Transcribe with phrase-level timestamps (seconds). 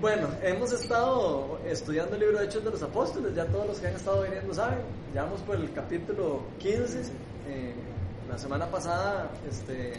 [0.00, 3.86] Bueno, hemos estado estudiando el libro de Hechos de los Apóstoles, ya todos los que
[3.86, 4.80] han estado viniendo saben,
[5.14, 7.00] ya vamos por el capítulo 15.
[7.48, 7.72] Eh,
[8.28, 9.94] la semana pasada este,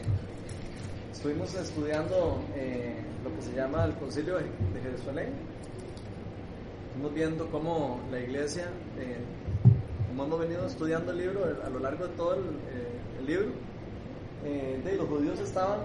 [1.12, 4.44] estuvimos estudiando eh, lo que se llama el Concilio de,
[4.83, 5.29] Jerusalén.
[6.90, 8.66] Estamos viendo cómo la iglesia,
[9.00, 9.18] eh,
[10.10, 13.48] como hemos venido estudiando el libro a lo largo de todo el, eh, el libro,
[14.44, 15.79] de, los judíos estaban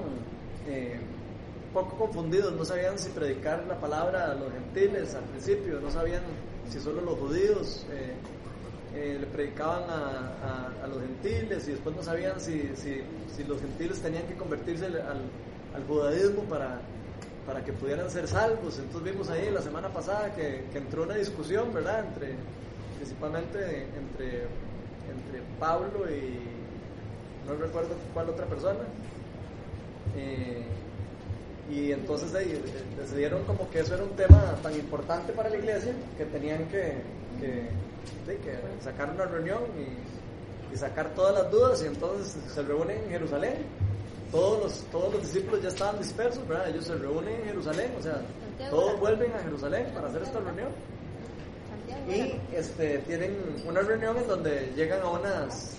[1.72, 6.22] poco confundidos, no sabían si predicar la palabra a los gentiles al principio, no sabían
[6.70, 8.12] si solo los judíos eh,
[8.94, 13.00] eh, le predicaban a, a- los gentiles y después no sabían si, si,
[13.34, 14.96] si los gentiles tenían que convertirse al,
[15.74, 16.80] al judaísmo para,
[17.46, 18.78] para que pudieran ser salvos.
[18.78, 22.04] Entonces vimos ahí la semana pasada que, que entró una discusión, ¿verdad?
[22.06, 22.34] Entre,
[22.98, 23.58] principalmente
[23.96, 24.42] entre,
[25.08, 26.38] entre Pablo y
[27.48, 28.80] no recuerdo cuál otra persona.
[30.16, 30.62] Eh,
[31.70, 32.62] y entonces ahí, eh,
[32.98, 37.02] decidieron como que eso era un tema tan importante para la iglesia que tenían que,
[37.40, 37.68] que,
[38.26, 42.98] sí, que sacar una reunión y, y sacar todas las dudas y entonces se reúnen
[43.04, 43.54] en Jerusalén.
[44.30, 46.70] Todos los, todos los discípulos ya estaban dispersos, ¿verdad?
[46.70, 48.22] Ellos se reúnen en Jerusalén, o sea,
[48.70, 50.68] todos vuelven a Jerusalén para hacer esta reunión.
[52.08, 53.36] Y este, tienen
[53.66, 55.76] una reunión en donde llegan a unas,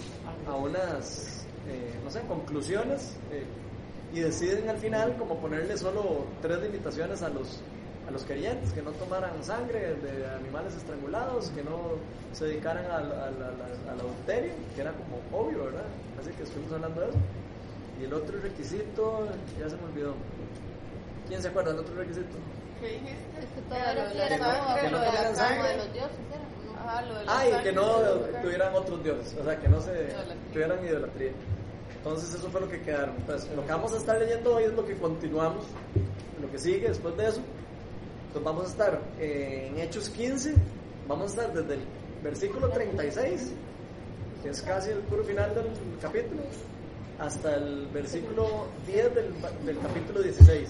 [0.48, 3.44] a unas eh, no sé, conclusiones eh,
[4.14, 7.62] y deciden al final como ponerle solo tres limitaciones a los,
[8.08, 11.80] a los creyentes, que no tomaran sangre de animales estrangulados, que no
[12.32, 15.86] se dedicaran al, al, al- al adulterio, que era como obvio, ¿verdad?
[16.22, 17.18] Así que estuvimos hablando de eso.
[18.00, 19.28] Y el otro requisito,
[19.60, 20.14] ya se me olvidó.
[21.28, 22.38] ¿Quién se acuerda del otro requisito?
[22.82, 23.40] ¿Qué dijiste?
[23.40, 25.12] Es que todo Era era lo de fiel, la sangre, que no lo de la
[25.14, 25.70] pongan como sangre.
[25.70, 26.44] de los dioses, ¿era?
[26.66, 26.80] ¿no?
[26.90, 27.84] Ajá, lo de la Ah, y que no
[28.44, 29.94] tuvieran otros dioses, o sea, que no se
[30.52, 31.32] tuvieran idolatría.
[32.04, 33.16] Entonces eso fue lo que quedaron.
[33.26, 35.64] Pues lo que vamos a estar leyendo hoy es lo que continuamos,
[36.42, 37.42] lo que sigue después de eso.
[38.28, 40.54] Entonces vamos a estar eh, en Hechos 15,
[41.08, 41.82] vamos a estar desde el
[42.22, 43.54] versículo 36,
[44.44, 45.68] que es casi el puro final del
[46.02, 46.42] capítulo,
[47.20, 49.34] hasta el versículo 10 del,
[49.66, 50.70] del capítulo 16.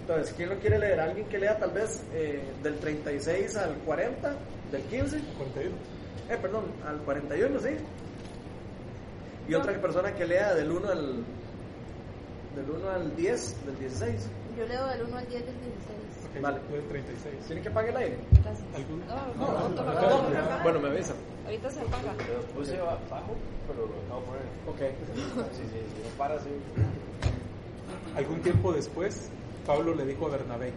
[0.00, 0.98] Entonces, ¿quién lo quiere leer?
[0.98, 4.34] ¿Alguien que lea tal vez eh, del 36 al 40,
[4.72, 5.20] del 15?
[5.38, 5.76] 41.
[6.28, 7.68] Eh, perdón, al 41, sí.
[9.48, 11.24] Y otra persona que lea del 1 al
[12.56, 14.28] del 1 al 10, del 16.
[14.56, 15.98] Yo leo del 1 al 10 del 16.
[16.36, 16.58] Ok, Vale.
[16.70, 17.34] yo el 36.
[17.46, 18.16] ¿Tienen que apagar el aire?
[18.32, 20.30] No, No, no, no, no, no, no, no.
[20.30, 20.62] no, no.
[20.62, 21.16] Bueno, me avisan.
[21.44, 22.12] Ahorita se apaga.
[22.12, 23.34] Lo puse bajo,
[23.66, 24.90] pero lo acabo de poner.
[24.92, 24.96] Ok.
[25.52, 26.48] Sí, sí, sí, no para así.
[28.16, 29.28] Algún tiempo después,
[29.66, 30.72] Pablo le dijo a Bernabé,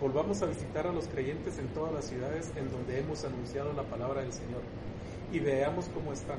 [0.00, 3.82] volvamos a visitar a los creyentes en todas las ciudades en donde hemos anunciado la
[3.84, 4.60] palabra del Señor
[5.32, 6.38] y veamos cómo están.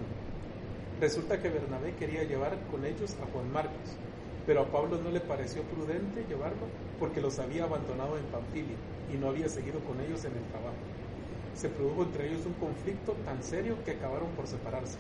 [1.01, 3.97] Resulta que Bernabé quería llevar con ellos a Juan Marcos,
[4.45, 6.67] pero a Pablo no le pareció prudente llevarlo
[6.99, 8.75] porque los había abandonado en Pamfilia
[9.11, 10.77] y no había seguido con ellos en el trabajo.
[11.55, 14.99] Se produjo entre ellos un conflicto tan serio que acabaron por separarse.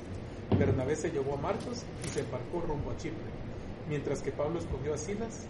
[0.57, 3.21] Bernabé se llevó a Marcos y se embarcó rumbo a Chipre,
[3.87, 5.45] mientras que Pablo escogió a Silas.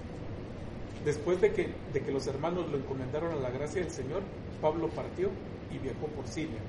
[1.05, 4.21] Después de que, de que los hermanos lo encomendaron a la gracia del Señor,
[4.61, 5.29] Pablo partió
[5.73, 6.59] y viajó por Siria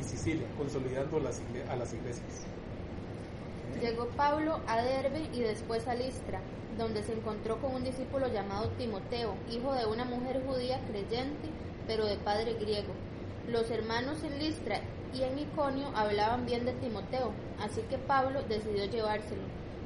[0.00, 2.46] y Sicilia, consolidando a las iglesias.
[3.80, 6.40] Llegó Pablo a Derbe y después a Listra,
[6.76, 11.48] donde se encontró con un discípulo llamado Timoteo, hijo de una mujer judía creyente,
[11.86, 12.92] pero de padre griego.
[13.46, 14.80] Los hermanos en Listra
[15.14, 17.30] y en Iconio hablaban bien de Timoteo,
[17.60, 19.42] así que Pablo decidió llevárselo.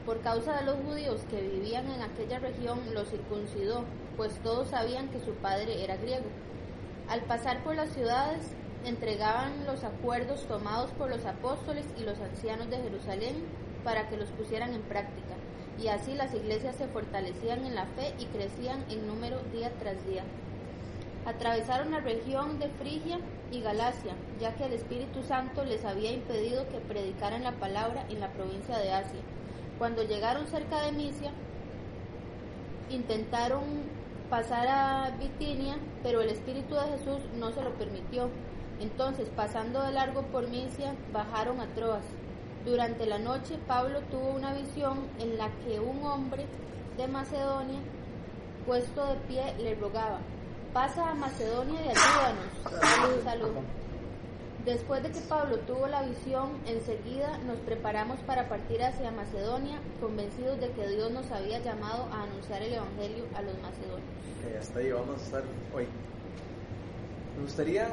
[0.06, 3.84] Por causa de los judíos que vivían en aquella región, lo circuncidó,
[4.16, 6.26] pues todos sabían que su padre era griego.
[7.08, 8.40] Al pasar por las ciudades,
[8.86, 13.34] entregaban los acuerdos tomados por los apóstoles y los ancianos de Jerusalén
[13.84, 15.34] para que los pusieran en práctica,
[15.82, 20.04] y así las iglesias se fortalecían en la fe y crecían en número día tras
[20.06, 20.22] día.
[21.24, 23.18] Atravesaron la región de Frigia
[23.52, 28.20] y Galacia, ya que el Espíritu Santo les había impedido que predicaran la palabra en
[28.20, 29.20] la provincia de Asia.
[29.78, 31.30] Cuando llegaron cerca de Misia,
[32.90, 33.62] intentaron
[34.30, 38.28] pasar a Bitinia, pero el Espíritu de Jesús no se lo permitió.
[38.80, 42.04] Entonces, pasando de largo por Misia, bajaron a Troas.
[42.64, 46.46] Durante la noche, Pablo tuvo una visión en la que un hombre
[46.96, 47.80] de Macedonia,
[48.66, 50.20] puesto de pie, le rogaba,
[50.72, 52.80] pasa a Macedonia y ayúdanos.
[52.80, 53.50] Salud, salud.
[54.64, 60.60] Después de que Pablo tuvo la visión, enseguida nos preparamos para partir hacia Macedonia, convencidos
[60.60, 64.08] de que Dios nos había llamado a anunciar el Evangelio a los macedonios.
[64.38, 65.42] Ok, hasta ahí vamos a estar
[65.74, 65.88] hoy.
[67.36, 67.88] Me gustaría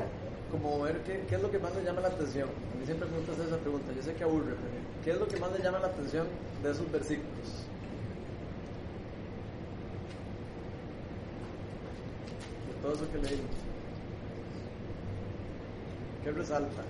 [0.51, 2.49] como ver qué, qué es lo que más le llama la atención.
[2.49, 3.93] A mí siempre me gusta hacer esa pregunta.
[3.95, 6.27] Yo sé que aburre, pero ¿qué es lo que más le llama la atención
[6.63, 7.65] de esos versículos?
[12.67, 13.55] De todo eso que leímos.
[16.23, 16.83] ¿Qué resalta?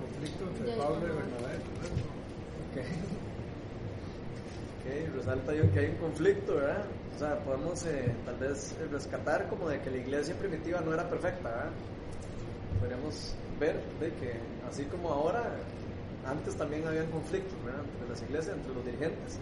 [0.00, 1.14] conflicto entre Ya, Pablo y ya.
[1.14, 1.56] Bernabé.
[2.66, 2.76] Ok.
[4.76, 6.84] Ok, resalta que hay un conflicto, ¿verdad?
[7.16, 10.94] O sea, podemos eh, tal vez eh, rescatar como de que la iglesia primitiva no
[10.94, 11.70] era perfecta, ¿verdad?
[12.78, 14.38] Podríamos ver de que
[14.68, 15.42] así como ahora,
[16.24, 17.82] antes también habían conflictos, ¿verdad?
[17.92, 19.40] Entre las iglesias, entre los dirigentes.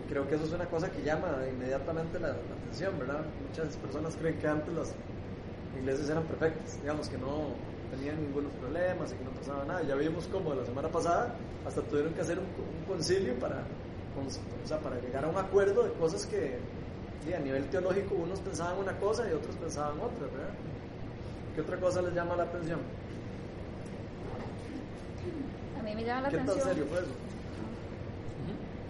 [0.00, 3.20] Y creo que eso es una cosa que llama inmediatamente la, la atención, ¿verdad?
[3.46, 4.94] Muchas personas creen que antes las
[5.78, 7.54] iglesias eran perfectas, digamos que no
[7.92, 9.82] tenían ningunos problemas y que no pasaba nada.
[9.82, 13.62] Ya vimos como la semana pasada hasta tuvieron que hacer un, un concilio para,
[14.20, 16.58] o sea, para llegar a un acuerdo de cosas que
[17.34, 20.54] a nivel teológico unos pensaban una cosa y otros pensaban otra, ¿verdad?
[21.54, 22.80] ¿Qué otra cosa les llama la atención?
[25.78, 26.68] A mí me llama la ¿Qué tan atención.
[26.68, 27.08] serio fue eso?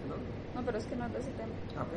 [0.09, 0.59] ¿No?
[0.59, 1.53] No, pero es que no es de ese tema.
[1.77, 1.85] Ah.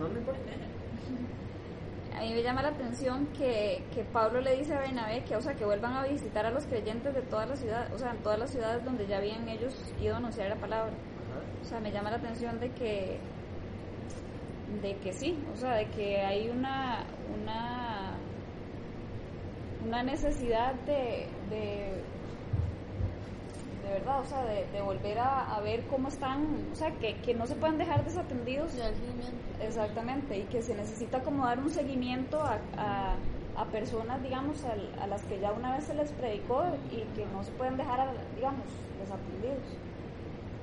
[0.00, 0.40] No, no importa.
[2.16, 5.40] A mí me llama la atención que, que Pablo le dice a Bernabé que, o
[5.40, 8.18] sea, que vuelvan a visitar a los creyentes de todas las ciudades, o sea, en
[8.18, 10.92] todas las ciudades donde ya habían ellos ido a anunciar la palabra.
[11.62, 13.18] O sea, me llama la atención de que
[14.82, 17.04] de que sí, o sea, de que hay una
[17.40, 18.12] una
[19.86, 22.02] una necesidad de de,
[23.82, 27.16] de verdad, o sea, de, de volver a, a ver cómo están, o sea, que,
[27.16, 28.90] que no se pueden dejar desatendidos Ya.
[29.66, 33.16] Exactamente, y que se necesita como dar un seguimiento a, a,
[33.56, 37.26] a personas, digamos, al- a, las que ya una vez se les predicó y que
[37.26, 38.66] no se pueden dejar, digamos,
[38.98, 39.64] desatendidos.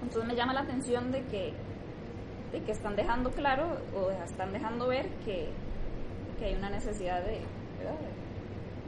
[0.01, 1.53] Entonces me llama la atención de que,
[2.51, 5.49] de que están dejando claro o están dejando ver que,
[6.39, 7.41] que hay una necesidad de,
[7.79, 7.97] ¿verdad?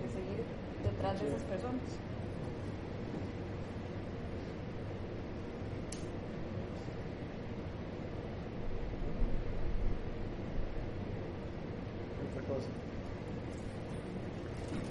[0.02, 0.44] de, seguir
[0.84, 1.82] detrás de esas personas.
[12.32, 12.70] Otra cosa.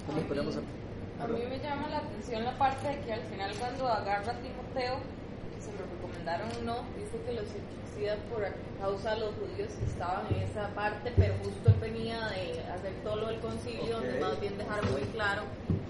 [0.05, 0.79] ¿Cómo podríamos hacer?
[1.21, 4.35] A mí me llama la atención la parte de que al final cuando agarra a
[4.35, 4.99] Timoteo,
[6.27, 8.43] o no, dice que lo circuncida por
[8.79, 12.93] causa de los judíos que estaban en esa parte, pero justo él venía de hacer
[13.03, 15.43] todo lo del concilio, donde más bien dejar muy claro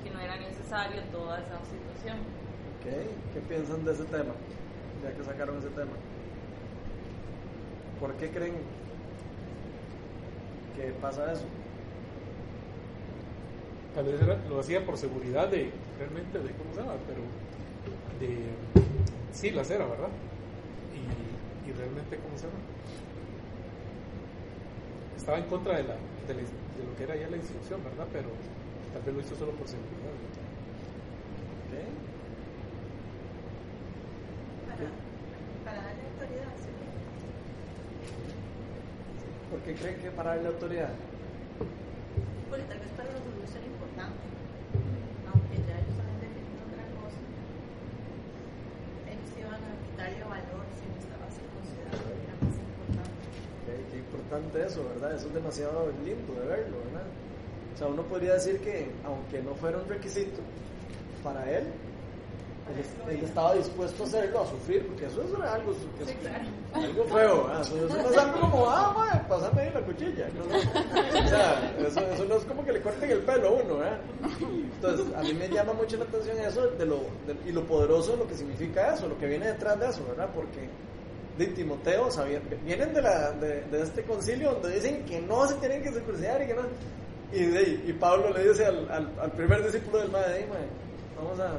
[0.04, 2.18] que no era necesario toda esa situación.
[2.80, 2.86] Ok,
[3.34, 4.34] ¿qué piensan de ese tema?
[5.04, 5.92] Ya que sacaron ese tema.
[8.00, 8.54] ¿Por qué creen
[10.76, 11.46] que pasa eso?
[13.96, 16.94] Tal vez era- lo hacía por seguridad de, realmente, de, ¿cómo se llama?
[17.08, 17.22] Pero,
[18.20, 18.46] de,
[19.34, 20.10] sí, la cera, ¿verdad?
[20.94, 22.60] Y, y realmente, ¿cómo se llama?
[25.18, 25.96] Estaba en contra de, la,
[26.28, 28.08] de, la- de lo que era ya la instrucción, ¿verdad?
[28.12, 28.30] Pero
[28.94, 30.10] tal vez lo hizo solo por seguridad.
[31.60, 31.74] Ok,
[34.68, 34.90] para,
[35.66, 36.54] para darle autoridad.
[36.58, 36.72] sí.
[39.52, 40.90] ¿Por qué creen que para darle autoridad?
[42.50, 44.26] Porque tal vez para los judíos era importante,
[45.30, 47.22] aunque ya ellos habían definido otra cosa.
[49.10, 49.30] Ellos
[50.00, 50.64] quitarle valor
[51.10, 53.20] era más importante.
[53.60, 55.16] Ok, qué importante eso, ¿verdad?
[55.16, 57.08] Eso es demasiado lindo de verlo, ¿verdad?
[57.74, 60.42] O sea, uno podría decir que, aunque no fuera un requisito,
[61.24, 61.66] para él,
[62.78, 66.16] él, él estaba dispuesto a hacerlo, a sufrir, porque eso es algo, que es- Sí,
[66.22, 66.46] claro.
[66.74, 67.62] algo feo, ¿verdad?
[67.62, 70.28] Eso, no es algo como, ah, madre, pásame ahí la cuchilla.
[70.38, 71.20] No.
[71.20, 74.00] O sea, eso, eso no es como que le corten el pelo a uno, ¿verdad?
[74.76, 76.98] Entonces, a mí me llama mucho la atención eso de lo,
[77.28, 80.06] de- y lo poderoso de lo que significa eso, lo que viene detrás de eso,
[80.08, 80.30] ¿verdad?
[80.34, 80.70] Porque
[81.38, 85.56] de Timoteo, sabía- vienen de, la, de, de este concilio donde dicen que no se
[85.56, 86.62] tienen que circuncidar y que no.
[87.32, 90.46] Y, y Pablo le dice al, al, al primer discípulo del Madre,
[91.16, 91.52] vamos a,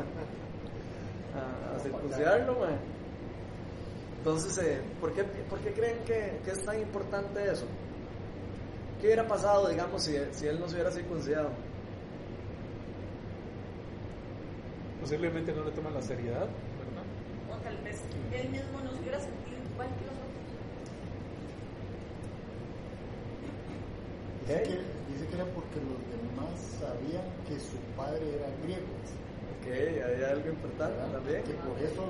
[1.35, 2.77] a, a circuncidarlo, mae".
[4.19, 7.65] Entonces, eh, ¿por, qué, ¿por qué creen que, que es tan importante eso?
[9.01, 11.49] ¿Qué hubiera pasado, digamos, si, si él no se hubiera circuncidado?
[15.01, 17.07] Posiblemente no le toman la seriedad, ¿verdad?
[17.51, 20.29] O tal vez él mismo no se hubiera sentido igual que los otros.
[24.43, 24.49] ¿Ok?
[24.49, 28.93] Dice que, dice que era porque los demás sabían que su padre era griego.
[29.71, 31.13] Ok, hay algo importante ¿verdad?
[31.13, 31.43] también.
[31.45, 32.03] Que por eso,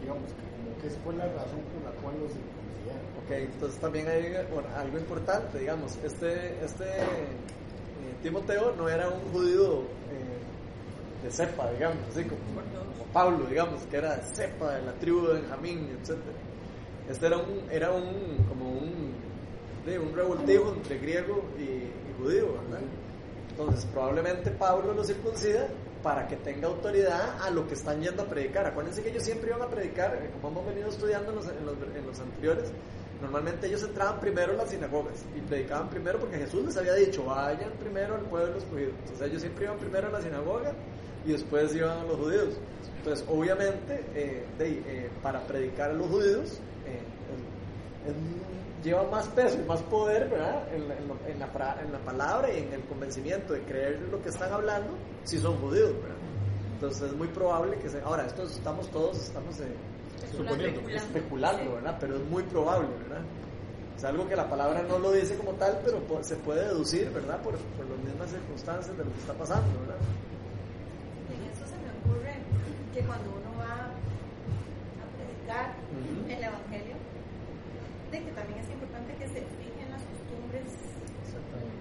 [0.00, 3.08] digamos, que como que esa fue la razón por la cual los circuncidaron.
[3.24, 4.22] Ok, entonces también hay
[4.52, 9.80] bueno, algo importante, digamos, este, este eh, Timoteo no era un judío
[10.12, 14.92] eh, de cepa, digamos, así como, como Pablo, digamos, que era de cepa de la
[14.92, 16.18] tribu de Benjamín, etc.
[17.08, 19.14] Este era un, era un, como un,
[19.86, 22.84] de, un revoltijo entre griego y, y judío, ¿verdad?
[23.48, 25.68] Entonces probablemente Pablo lo circuncida
[26.02, 28.66] para que tenga autoridad a lo que están yendo a predicar.
[28.66, 32.72] Acuérdense que ellos siempre iban a predicar, eh, como hemos venido estudiando en los, anteriores,
[33.20, 37.24] normalmente ellos entraban primero en las sinagogas y predicaban primero porque Jesús les había dicho,
[37.24, 38.90] vayan primero al pueblo escogido.
[38.90, 40.72] Entonces ellos siempre iban primero a la sinagoga
[41.24, 42.54] y después iban a los judíos.
[42.98, 46.60] Entonces, obviamente, eh, eh, para predicar a los judíos,
[48.06, 50.66] es- lleva más peso y más poder, ¿verdad?
[50.74, 53.60] En la, en lo- en la pra- en la palabra y en el convencimiento de
[53.62, 54.94] creer lo que están hablando,
[55.24, 56.16] si son judíos, ¿verdad?
[56.74, 58.00] Entonces, es muy probable que se...
[58.00, 59.72] Ahora, esto estamos todos, estamos eh,
[60.36, 60.80] Suponiendo.
[60.90, 61.96] especulando, ¿verdad?
[62.00, 63.22] Pero es muy probable, ¿verdad?
[63.96, 67.08] Es algo que la palabra no lo dice como tal, pero po- se puede deducir,
[67.10, 67.40] ¿verdad?
[67.40, 69.98] Por, por las mismas circunstancias de lo que está pasando, ¿verdad?
[71.30, 72.34] En eso se me ocurre
[72.92, 76.32] que cuando uno va a predicar Ujú.
[76.32, 76.96] el Evangelio,
[78.12, 80.68] de que también es importante que se fijen las costumbres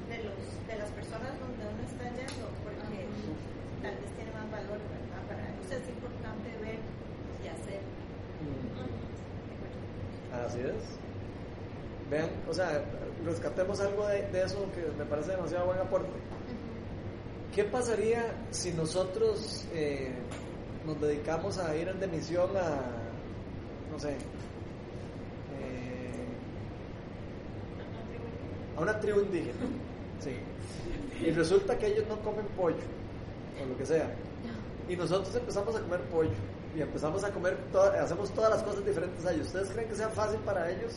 [0.07, 3.03] de, los, de las personas donde uno está yendo, porque
[3.83, 5.21] tal vez tiene más valor, ¿verdad?
[5.27, 6.79] Para ellos es importante ver
[7.43, 7.81] y hacer.
[10.31, 10.79] Así es.
[12.09, 12.83] Vean, o sea,
[13.25, 16.09] rescatemos algo de, de eso que me parece demasiado buen aporte.
[17.53, 20.13] ¿Qué pasaría si nosotros eh,
[20.85, 22.79] nos dedicamos a ir de misión a,
[23.91, 24.17] no sé, eh,
[28.81, 29.53] a una tribu indígena?
[30.19, 30.31] Sí.
[31.25, 32.77] Y resulta que ellos no comen pollo,
[33.61, 34.09] o lo que sea.
[34.89, 36.31] Y nosotros empezamos a comer pollo.
[36.75, 39.47] Y empezamos a comer, to- hacemos todas las cosas diferentes a ellos.
[39.47, 40.93] ¿Ustedes creen que sea fácil para ellos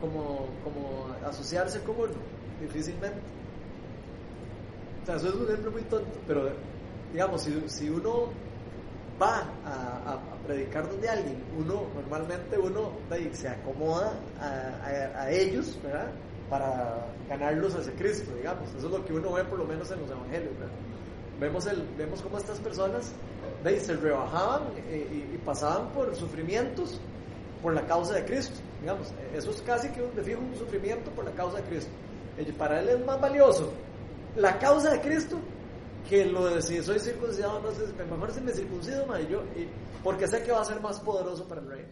[0.00, 2.12] como, como asociarse con uno?
[2.60, 3.18] Difícilmente.
[5.02, 6.48] O sea, eso es un ejemplo muy tonto, pero
[7.12, 8.28] digamos, si, si uno
[9.20, 12.92] va a, a- a predicar donde alguien, uno normalmente uno
[13.32, 16.06] se acomoda a- a ellos, ¿verdad?
[16.52, 18.68] Para ganarlos hacia Cristo, digamos.
[18.76, 20.52] Eso es lo que uno ve por lo menos en los evangelios.
[21.40, 23.10] Vemos, el, vemos cómo estas personas
[23.64, 27.00] ahí, se rebajaban eh, y, y pasaban por sufrimientos
[27.62, 29.08] por la causa de Cristo, digamos.
[29.34, 31.90] Eso es casi que un, fijo un sufrimiento por la causa de Cristo.
[32.36, 33.72] Eh, Para él es más valioso
[34.36, 35.38] la causa de Cristo
[36.10, 39.42] que lo de si soy circuncidado no sé, mejor si me circuncido ma, y yo,
[39.56, 39.68] y-
[40.04, 41.88] porque sé que va a ser más poderoso para el reino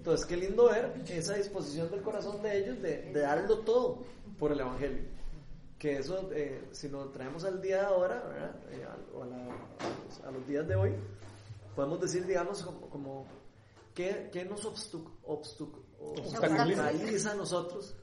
[0.00, 4.02] entonces qué lindo ver esa disposición del corazón de ellos de, de darlo todo
[4.38, 5.02] por el evangelio
[5.78, 8.54] que eso eh, si lo traemos al día de ahora ¿verdad?
[8.70, 10.92] Eh, o a, la- a los, días de hoy
[11.76, 13.26] podemos decir digamos como, como
[13.94, 17.30] ¿qué, qué nos obstu, obstu- Obstaculiza.
[17.32, 17.94] a nosotros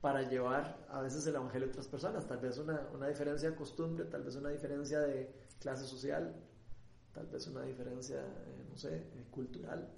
[0.00, 2.26] para llevar a veces el evangelio a otras personas.
[2.26, 6.34] Tal vez una, una diferencia de costumbre, tal vez una diferencia de clase social,
[7.14, 9.88] tal vez una diferencia, eh, no sé, cultural,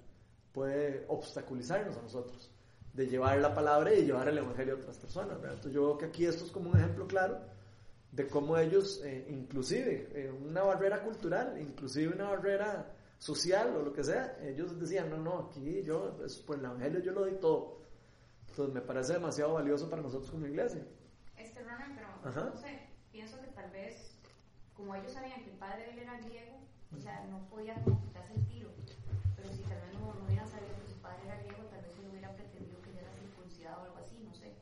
[0.57, 2.49] puede obstaculizarnos a nosotros
[2.91, 5.39] de llevar la palabra y llevar el evangelio a otras personas.
[5.39, 5.53] ¿verdad?
[5.53, 7.39] Entonces yo veo que aquí esto es como un ejemplo claro
[8.11, 13.93] de cómo ellos, eh, inclusive eh, una barrera cultural, inclusive una barrera social o lo
[13.93, 17.35] que sea, ellos decían, no, no, aquí yo, pues, por el evangelio yo lo doy
[17.35, 17.77] todo.
[18.49, 20.81] Entonces me parece demasiado valioso para nosotros como iglesia.
[21.37, 22.49] Este Ronan, pero Ajá.
[22.51, 22.79] no sé,
[23.11, 24.17] pienso que tal vez,
[24.75, 26.57] como ellos sabían que el padre de él era griego,
[26.97, 28.46] o sea, no podía quitarse el
[30.13, 32.97] no, hubieran sabido que su padre era griego, tal vez él hubiera pretendido que él
[32.99, 34.53] era circuncidado o algo así, no sé.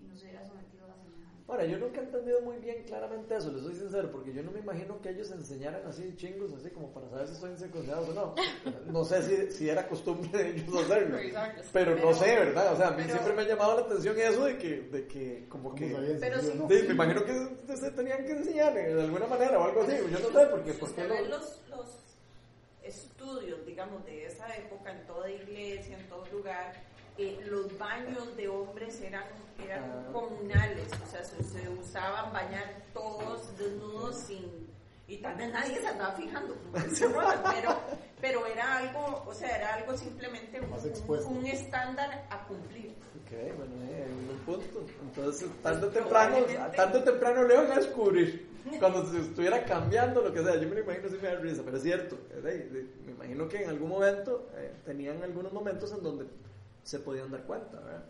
[0.00, 1.44] Y no se hubiera sometido a semejante.
[1.48, 4.50] Ahora, yo nunca he entendido muy bien claramente eso, les soy sincero, porque yo no
[4.50, 8.12] me imagino que ellos enseñaran así chingos, así como para saber si estoy circuncidado o
[8.12, 8.34] no.
[8.92, 11.16] No sé si, si era costumbre de ellos hacerlo,
[11.72, 12.72] pero no sé, ¿verdad?
[12.74, 15.06] O sea, a mí pero- siempre me ha llamado la atención eso de que, de
[15.06, 15.90] que como que...
[15.90, 16.52] ¿Cómo sabían Pero sí sí.
[16.80, 20.18] Sí, me imagino que se tenían que enseñar de alguna manera o algo así, yo
[20.20, 21.28] no sé, porque Si ¿por qué usted ve no?
[21.38, 22.07] los, los
[22.88, 26.72] estudios, digamos, de esa época en toda iglesia, en todo lugar,
[27.18, 29.24] eh, los baños de hombres eran,
[29.64, 30.12] eran Ah.
[30.12, 34.68] comunales, o sea, se, se usaban bañar todos desnudos sin...
[35.08, 37.80] Y tal vez nadie se andaba fijando, pero,
[38.20, 42.90] pero era algo, o sea, era algo simplemente un, un estándar a cumplir.
[43.24, 44.84] Ok, bueno, eh, un punto.
[45.02, 46.36] Entonces, tarde o Pues, temprano,
[46.76, 48.47] tarde o temprano le van a descubrir.
[48.78, 51.62] Cuando se estuviera cambiando, lo que sea, yo me lo imagino si me da risa,
[51.64, 52.18] pero es cierto.
[52.36, 56.26] es de- de- me imagino que en algún momento eh, tenían algunos momentos en donde
[56.82, 58.04] se podían dar cuenta, ¿verdad?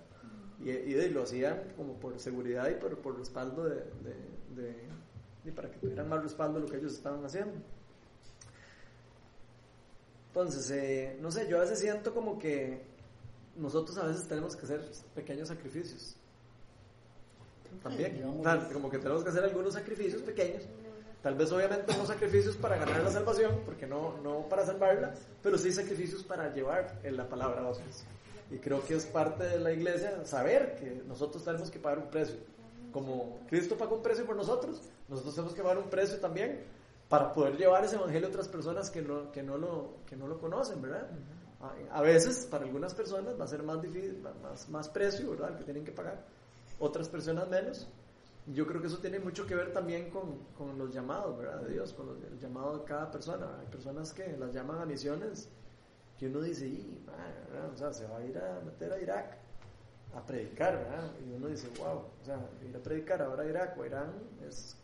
[0.61, 3.77] Y, y lo hacían como por seguridad y por, por respaldo de,
[4.57, 4.89] de-
[5.55, 7.55] para que tuvieran más respaldo de lo que ellos estaban haciendo.
[10.29, 12.83] Entonces, eh, no sé, yo a veces siento como que
[13.57, 14.83] nosotros a veces tenemos que hacer
[15.15, 16.17] pequeños sacrificios.
[17.83, 20.65] También, sea, como que tenemos que hacer algunos sacrificios pequeños.
[21.23, 25.59] Tal vez obviamente no sacrificios para ganar la salvación, porque no, no para salvarla, pero
[25.59, 28.05] sí sacrificios para llevar en la palabra a otros.
[28.51, 32.09] Y creo que es parte de la iglesia saber que nosotros tenemos que pagar un
[32.09, 32.37] precio.
[32.93, 36.61] Como Cristo pagó un precio por nosotros, nosotros tenemos que pagar un precio también
[37.09, 40.27] para poder llevar ese evangelio a otras personas que no, que no, lo, que no
[40.29, 41.09] lo conocen, ¿verdad?
[41.91, 45.51] A, veces, para algunas personas va a ser más difícil, más, más precio, ¿verdad?
[45.51, 46.25] El que tienen que pagar.
[46.81, 47.89] Otras personas menos.
[48.47, 51.61] Yo creo que eso tiene mucho que ver también con, con los llamados, ¿verdad?
[51.63, 53.59] De Dios, con los- el llamado de cada persona.
[53.61, 55.49] Hay personas que las llaman a misiones
[56.19, 57.71] que uno dice, y, ¿verdad?
[57.73, 59.37] o sea, se va a ir a meter a Irak
[60.15, 61.11] a predicar, ¿verdad?
[61.27, 64.13] Y uno dice, wow, o sea, ir a predicar ahora a Irak o Irán
[64.49, 64.75] es,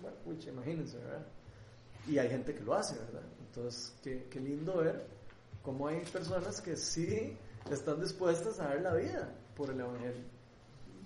[0.00, 1.26] bueno, pucha, imagínense, ¿verdad?
[2.08, 3.22] Y hay gente que lo hace, ¿verdad?
[3.46, 5.06] Entonces, qué, qué lindo ver
[5.62, 7.36] cómo hay personas que sí
[7.70, 10.24] están dispuestas a dar la vida por el Evangelio.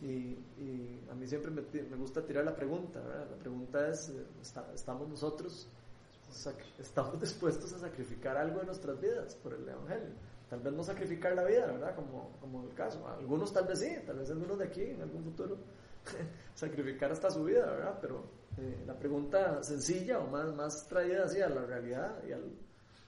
[0.00, 3.28] Y, y a mí siempre me, me gusta tirar la pregunta, ¿verdad?
[3.30, 5.68] La pregunta es, eh, ¿está- ¿estamos nosotros,
[6.78, 10.14] estamos dispuestos a sacrificar algo de nuestras vidas por el Evangelio?
[10.48, 11.94] Tal vez no sacrificar la vida, ¿verdad?
[11.94, 13.06] Como, como el caso.
[13.08, 15.56] Algunos tal vez sí, tal vez algunos de aquí en algún futuro
[16.54, 17.98] sacrificar hasta su vida, ¿verdad?
[18.00, 18.22] Pero
[18.56, 22.50] eh, la pregunta sencilla o más, más traída así a la realidad y al,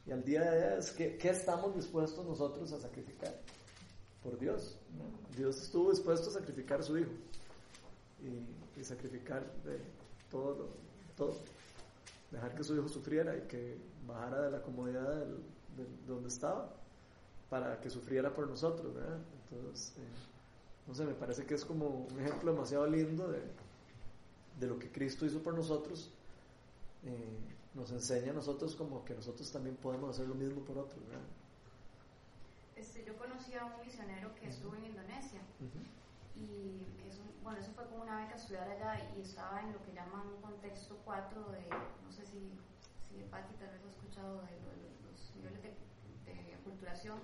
[0.06, 3.32] y al día a día es ¿qué, qué estamos dispuestos nosotros a sacrificar
[4.22, 4.76] por Dios?
[5.36, 7.10] Dios estuvo dispuesto a sacrificar a su hijo
[8.22, 9.78] y, sacrificar de
[10.30, 10.68] todo,
[11.16, 11.34] todo,
[12.30, 15.26] dejar que su hijo sufriera y que bajara de la comodidad
[15.76, 16.74] del- donde estaba
[17.50, 19.18] para que sufriera por nosotros, ¿verdad?
[19.50, 20.00] Entonces, eh,
[20.86, 23.40] no sé, me parece que es como un ejemplo demasiado lindo de,
[24.58, 26.10] de lo que Cristo hizo por nosotros.
[27.04, 27.38] Eh,
[27.74, 31.22] nos enseña a nosotros como que nosotros también podemos hacer lo mismo por otros, ¿verdad?
[32.80, 35.40] Este, yo conocí a un misionero que estuvo en Indonesia
[36.34, 39.82] y es un- bueno, eso fue como una beca estudiar allá y estaba en lo
[39.84, 41.60] que llaman un contexto 4 de,
[42.04, 42.58] no sé si,
[43.06, 45.74] si Patti tal vez ha escuchado de, lo los niveles de,
[46.24, 47.18] de aculturación.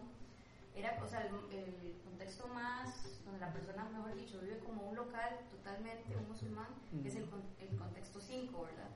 [0.75, 4.97] Era, o sea, el, el contexto más, donde la persona, mejor dicho, vive como un
[4.97, 6.69] local totalmente, un musulmán,
[7.07, 7.27] es el,
[7.61, 8.91] el contexto 5, ¿verdad?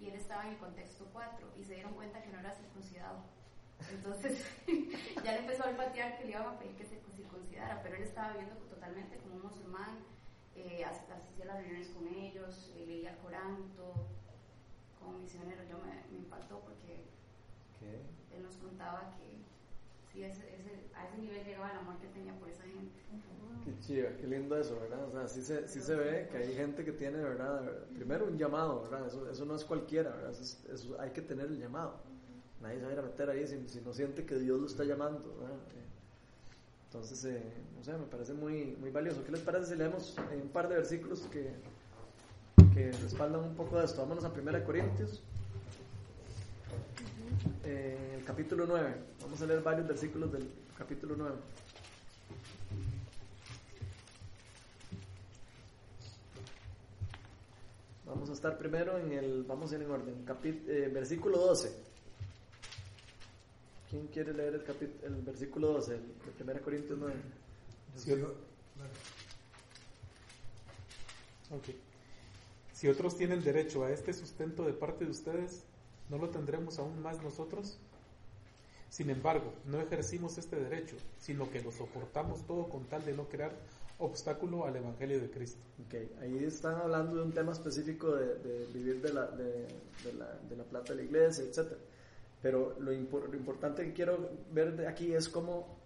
[0.00, 3.18] Y él estaba en el contexto 4 y se dieron cuenta que no era circuncidado.
[3.92, 4.44] Entonces
[5.24, 8.02] ya le empezó a olfatear que le iban a pedir que se circuncidara, pero él
[8.02, 9.98] estaba viviendo totalmente como un musulmán,
[10.56, 14.06] eh, as- asistía a las reuniones con ellos, eh, leía el Corán, todo
[14.98, 15.62] como misionero.
[15.68, 17.04] Yo me, me impactó porque
[18.36, 19.40] él nos contaba que
[20.12, 23.00] sí, ese, ese- a ese nivel llegaba el amor que tenía por esa gente.
[23.64, 25.04] Qué chido, qué lindo eso, ¿verdad?
[25.06, 27.62] O sea, sí se, sí se ve que hay gente que tiene, ¿verdad?
[27.94, 29.06] Primero un llamado, ¿verdad?
[29.06, 30.30] Eso, eso no es cualquiera, ¿verdad?
[30.30, 32.00] Eso, es- eso hay que tener el llamado.
[32.60, 34.66] Nadie se va a ir a meter ahí si, si no siente que Dios lo
[34.66, 35.20] está llamando.
[35.42, 35.84] Eh,
[36.86, 37.42] Entonces, eh,
[37.76, 39.24] no sé, me parece muy, muy valioso.
[39.24, 41.50] ¿Qué les parece si leemos un par de versículos que,
[42.74, 44.02] que respaldan un poco de esto?
[44.02, 45.22] Vámonos a 1 Corintios,
[47.64, 48.94] eh, el capítulo 9.
[49.22, 51.36] Vamos a leer varios versículos del capítulo 9.
[58.06, 61.89] Vamos a estar primero en el, vamos a ir en orden, capit- eh, versículo 12.
[63.90, 66.02] ¿Quién quiere leer el, capit- el versículo 12 el,
[66.46, 67.14] de 1 Corintios 9?
[67.96, 68.34] Si, o-
[71.50, 71.64] Ok.
[72.72, 75.64] Si otros tienen derecho a este sustento de parte de ustedes,
[76.08, 77.78] ¿no lo tendremos aún más nosotros?
[78.88, 83.28] Sin embargo, no ejercimos este derecho, sino que lo soportamos todo con tal de no
[83.28, 83.52] crear
[83.98, 85.58] obstáculo al Evangelio de Cristo.
[85.86, 89.66] Ok, ahí están hablando de un tema específico de, de vivir de la, de,
[90.04, 91.72] de la, de la plata de la iglesia, etc.
[92.42, 95.76] Pero lo, impor- lo importante que quiero ver aquí es cómo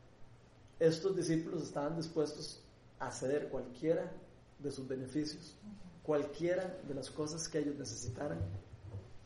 [0.78, 2.62] estos discípulos estaban dispuestos
[3.00, 4.12] a ceder cualquiera
[4.58, 5.56] de sus beneficios,
[6.02, 8.38] cualquiera de las cosas que ellos necesitaran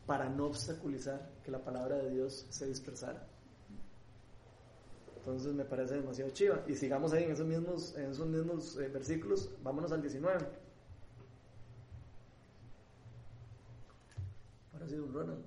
[0.07, 3.27] para no obstaculizar que la palabra de Dios se dispersara.
[5.17, 6.63] Entonces me parece demasiado chiva.
[6.67, 9.49] Y sigamos ahí en esos mismos, en esos mismos eh, versículos.
[9.61, 10.39] Vámonos al 19.
[14.73, 15.43] Ahora sí, don Ronald.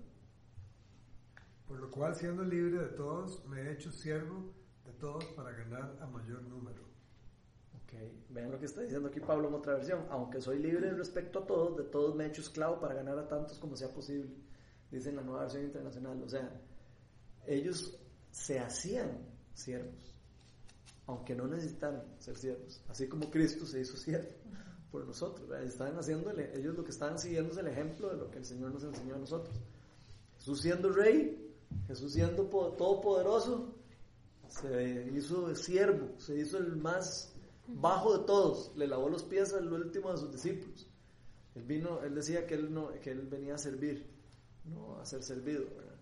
[1.67, 4.53] Por lo cual, siendo libre de todos, me he hecho siervo
[4.85, 6.83] de todos para ganar a mayor número.
[7.83, 7.93] Ok,
[8.31, 10.07] vean lo que está diciendo aquí Pablo en otra versión.
[10.11, 13.29] Aunque soy libre respecto a todos, de todos me he hecho esclavo para ganar a
[13.29, 14.31] tantos como sea posible.
[14.91, 16.23] Dice en la nueva versión internacional.
[16.23, 16.51] O sea,
[17.47, 17.99] ellos
[18.31, 19.19] se hacían
[19.55, 20.15] siervos,
[21.07, 22.83] aunque no necesitaran ser siervos.
[22.89, 24.31] Así como Cristo se hizo siervo
[24.91, 25.51] por nosotros.
[25.63, 28.73] Estaban haciéndole, ellos lo que estaban siguiendo es el ejemplo de lo que el Señor
[28.73, 29.59] nos enseñó a nosotros.
[30.39, 31.52] Jesús siendo rey,
[31.87, 33.75] Jesús siendo po- todopoderoso,
[34.49, 37.35] se hizo siervo, se hizo el más
[37.67, 40.89] bajo de todos, le lavó los pies al último de sus discípulos.
[41.55, 44.07] Él vino, él decía que él no, que él venía a servir,
[44.65, 45.93] no a ser servido, ¿verdad?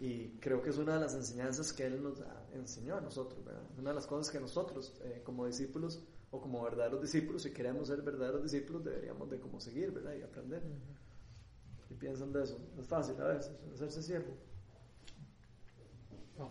[0.00, 3.44] Y creo que es una de las enseñanzas que él nos da- enseñó a nosotros,
[3.44, 3.62] ¿verdad?
[3.78, 7.88] Una de las cosas que nosotros, eh, como discípulos o como verdaderos discípulos, si queremos
[7.88, 10.14] ser verdaderos discípulos, deberíamos de como seguir, ¿verdad?
[10.18, 10.62] Y aprender.
[11.90, 12.58] Y piensan de eso.
[12.78, 14.32] Es fácil a veces, hacerse siervo.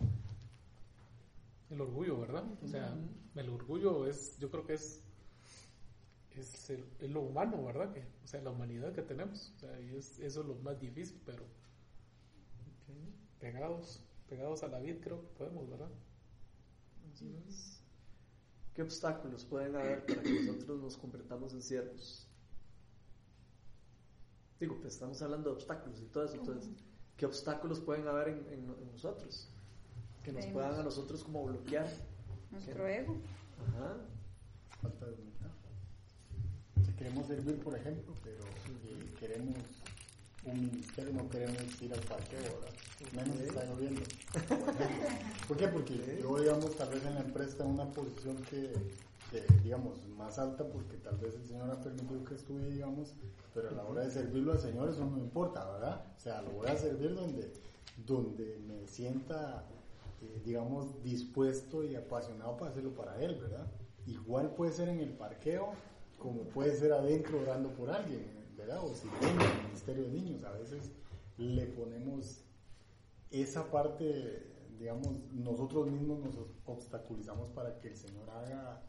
[1.70, 2.44] El orgullo, ¿verdad?
[2.62, 2.94] O sea,
[3.34, 5.02] el orgullo es, yo creo que es,
[6.32, 7.92] es, el- es lo humano, ¿verdad?
[7.92, 9.52] Que, o sea, la humanidad que tenemos.
[9.56, 11.44] O sea, y es, eso es lo más difícil, pero
[13.40, 15.90] pegados, pegados a la vida creo que podemos, ¿verdad?
[17.12, 17.80] Así es.
[18.74, 22.28] ¿Qué obstáculos pueden haber para que nosotros nos convirtamos en siervos?
[24.60, 26.70] Digo, pues estamos hablando de obstáculos y todo eso, entonces,
[27.16, 29.51] ¿qué obstáculos pueden haber en, en- en nosotros?
[30.24, 31.88] Que nos puedan a nosotros como bloquear.
[32.50, 33.16] Nuestro ego.
[33.68, 33.96] Ajá.
[34.80, 35.50] falta de humildad.
[36.84, 39.56] Si queremos servir, por ejemplo, pero eh, queremos
[40.44, 42.72] un ministerio, no queremos ir al parqueo, ¿verdad?
[43.12, 44.00] Menos si está lloviendo.
[45.48, 45.68] ¿Por qué?
[45.68, 48.72] Porque yo, digamos, tal vez en la empresa en una posición que,
[49.30, 53.14] que, digamos, más alta, porque tal vez el Señor ha permitido que estudie, digamos,
[53.54, 56.04] pero a la hora de servirlo al Señor eso no me importa, ¿verdad?
[56.16, 57.52] O sea, lo voy a servir donde,
[58.04, 59.64] donde me sienta,
[60.22, 63.66] eh, digamos, dispuesto y apasionado para hacerlo para Él, ¿verdad?
[64.06, 65.70] Igual puede ser en el parqueo,
[66.16, 68.24] como puede ser adentro orando por alguien,
[68.56, 68.84] ¿verdad?
[68.84, 70.92] O si tengo el ministerio de niños, a veces
[71.38, 72.44] le ponemos
[73.30, 74.46] esa parte,
[74.78, 78.80] digamos, nosotros mismos nos obstaculizamos para que el Señor haga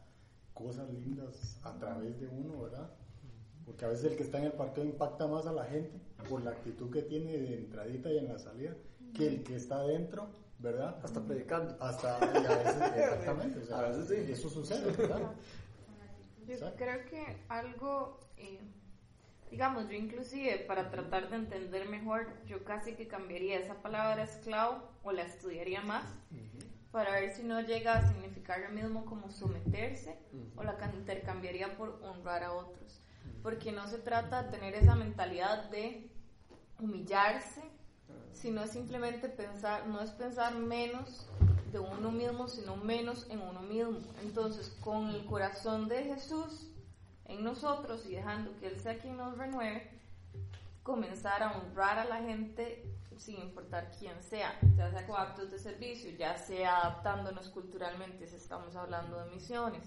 [0.52, 2.90] cosas lindas a través de uno, ¿verdad?
[3.64, 6.44] Porque a veces el que está en el parqueo impacta más a la gente por
[6.44, 8.76] la actitud que tiene de entradita y en la salida
[9.14, 10.96] que el que está adentro, ¿verdad?
[11.02, 11.76] Hasta predicando.
[11.80, 14.32] Hasta, y a veces, exactamente, o sea, A veces sí.
[14.32, 15.32] eso sucede, ¿verdad?
[16.46, 16.76] Yo Exacto.
[16.76, 18.60] creo que algo, eh,
[19.50, 24.82] digamos, yo inclusive para tratar de entender mejor, yo casi que cambiaría esa palabra esclavo
[25.02, 26.04] o la estudiaría más
[26.92, 30.16] para ver si no llega a significar lo mismo como someterse
[30.54, 33.00] o la ca- intercambiaría por honrar a otros.
[33.42, 36.08] Porque no se trata de tener esa mentalidad de
[36.78, 37.62] humillarse,
[38.32, 41.26] sino simplemente pensar, no es pensar menos
[41.72, 43.98] de uno mismo, sino menos en uno mismo.
[44.22, 46.70] Entonces, con el corazón de Jesús
[47.24, 49.90] en nosotros y dejando que Él sea quien nos renueve,
[50.82, 55.58] comenzar a honrar a la gente sin importar quién sea, ya sea con actos de
[55.58, 59.82] servicio, ya sea adaptándonos culturalmente si estamos hablando de misiones,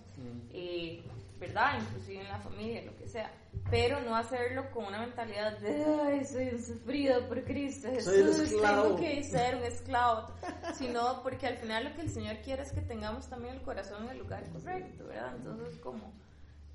[0.52, 1.04] eh,
[1.40, 1.80] ¿verdad?
[1.80, 3.32] Inclusive en la familia, lo que sea,
[3.70, 8.22] pero no hacerlo con una mentalidad de, ay, soy un sufrido por Cristo, Jesús, Soy
[8.22, 8.84] el esclavo".
[8.84, 10.28] tengo que ser un esclavo,
[10.78, 14.06] sino porque al final lo que el Señor quiere es que tengamos también el corazón
[14.06, 15.36] en el lugar correcto, ¿verdad?
[15.36, 16.14] Entonces, como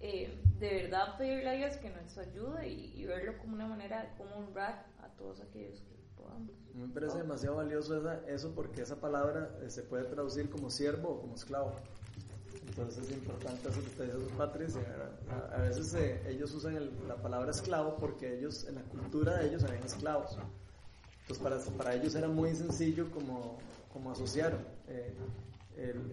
[0.01, 4.03] eh, de verdad pedirle a Dios que nos ayude y, y verlo como una manera
[4.03, 6.53] de cómo honrar a todos aquellos que podamos.
[6.75, 11.11] Me parece demasiado valioso esa- eso porque esa palabra eh, se puede traducir como siervo
[11.11, 11.73] o como esclavo.
[12.69, 14.79] Entonces es importante eso que te dice.
[15.55, 19.63] A, veces eh, ellos usan la palabra esclavo porque ellos, en la cultura de ellos,
[19.65, 20.39] eran esclavos.
[21.23, 23.59] Entonces para, para ellos era muy sencillo como,
[23.93, 24.57] como asociar
[24.89, 25.15] eh,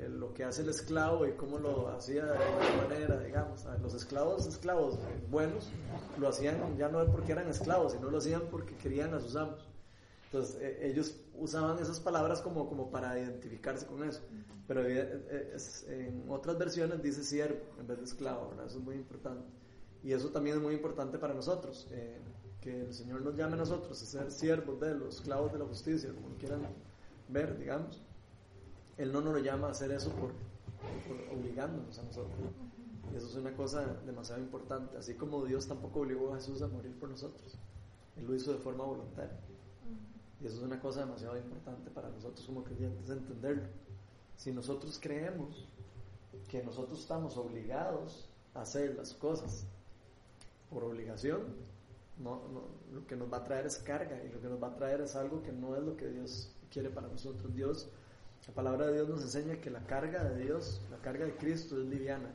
[0.10, 3.66] lo que hace el esclavo y cómo lo hacía de alguna manera, digamos.
[3.82, 4.98] Los esclavos, esclavos
[5.30, 5.70] buenos,
[6.20, 9.69] lo hacían ya no porque eran esclavos, sino lo hacían porque querían a sus amos.
[10.32, 14.22] Entonces eh, ellos usaban esas palabras como, como para identificarse con eso.
[14.68, 18.68] Pero eh, eh, es- en otras versiones dice siervo en vez de esclavo, ¿verdad?
[18.68, 19.44] Eso es muy importante.
[20.04, 22.20] Y eso también es muy importante para nosotros, eh,
[22.62, 25.66] que el Señor nos llame a nosotros a ser siervos de los esclavos de la
[25.66, 26.62] justicia, como quieran
[27.28, 28.02] ver, digamos.
[28.98, 30.32] Él no nos lo llama a hacer eso por,
[31.08, 32.38] por obligándonos a nosotros.
[33.12, 34.96] Y eso es una cosa demasiado importante.
[34.98, 37.58] Así como Dios tampoco obligó a Jesús a morir por nosotros.
[38.18, 39.38] Él lo hizo de forma voluntaria.
[40.42, 43.68] Y eso es una cosa demasiado importante para nosotros como creyentes entenderlo.
[44.36, 45.68] Si nosotros creemos
[46.48, 49.66] que nosotros estamos obligados a hacer las cosas
[50.70, 51.42] por obligación,
[52.18, 54.68] no, no, lo que nos va a traer es carga y lo que nos va
[54.68, 57.54] a traer es algo que no es lo que Dios quiere para nosotros.
[57.54, 57.90] Dios,
[58.48, 61.82] la palabra de Dios nos enseña que la carga de Dios, la carga de Cristo
[61.82, 62.34] es liviana.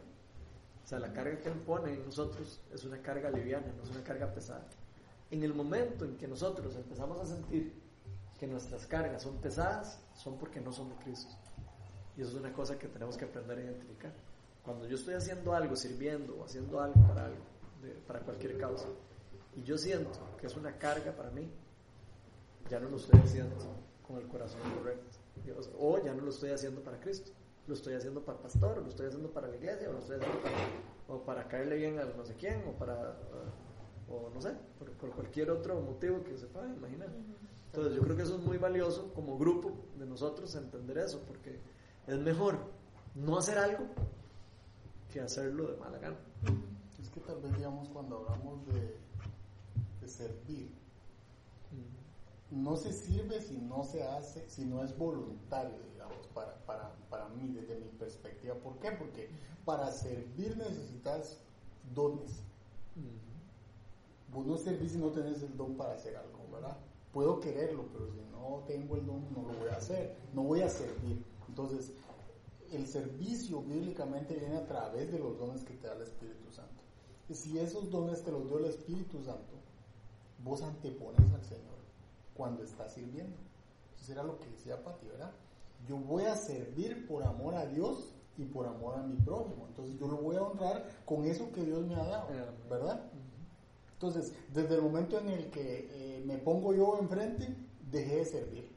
[0.85, 3.91] O sea, la carga que Él pone en nosotros es una carga liviana, no es
[3.91, 4.67] una carga pesada.
[5.31, 7.84] En el momento en que nosotros empezamos a sentir
[8.45, 11.35] que nuestras cargas son pesadas, son porque no de Cristo.
[12.15, 14.13] Y eso es una cosa que tenemos que aprender a identificar.
[14.63, 17.43] Cuando yo estoy haciendo algo, sirviendo o haciendo algo para algo,
[18.07, 18.87] para cualquier causa,
[19.57, 21.51] y yo siento que es una carga para mí,
[22.69, 23.57] ya no lo estoy haciendo
[24.07, 25.19] con el corazón correcto.
[25.79, 27.33] O ya no lo estoy haciendo para Cristo.
[27.67, 30.01] Lo estoy haciendo para el pastor, o lo estoy haciendo para la iglesia, o lo
[30.01, 30.57] estoy haciendo para,
[31.09, 33.17] o para caerle bien a no sé quién, o para,
[34.11, 37.09] o no sé, por, por cualquier otro motivo que se pueda imaginar.
[37.75, 41.59] Entonces yo creo que eso es muy valioso como grupo de nosotros entender eso, porque
[42.07, 42.57] es mejor
[43.17, 43.87] no hacer algo
[45.13, 46.17] que hacerlo de mala gana.
[47.03, 48.97] Es que tal vez, digamos, cuando hablamos de,
[50.01, 50.71] de servir,
[52.53, 57.29] No se sirve si no se hace, si no es voluntario, digamos, para, para, para
[57.31, 58.55] mí, desde mi perspectiva.
[58.55, 58.93] ¿Por qué?
[58.93, 59.29] Porque
[59.65, 61.41] para servir necesitas
[61.93, 62.41] dones.
[64.33, 66.77] Vos no servís si no tenés el don para hacer algo, ¿verdad?
[67.15, 70.17] Puedo quererlo, pero si no tengo el don, no lo voy a hacer.
[70.35, 71.25] No voy a servir.
[71.49, 71.93] Entonces,
[72.73, 76.83] el servicio bíblicamente viene a través de los dones que te da el Espíritu Santo.
[77.29, 79.55] Y si esos dones te los dio el Espíritu Santo,
[80.43, 81.75] vos antepones al Señor
[82.35, 83.37] cuando estás sirviendo.
[84.01, 85.31] Eso era lo que decía Pati, ¿verdad?
[85.87, 89.67] Yo voy a servir por amor a Dios y por amor a mi prójimo.
[89.69, 92.29] Entonces yo lo voy a honrar con eso que Dios me ha dado,
[92.69, 93.11] ¿verdad?
[94.07, 97.49] Entonces, desde el momento en el que eh, me pongo yo enfrente,
[97.91, 98.69] dejé de servir.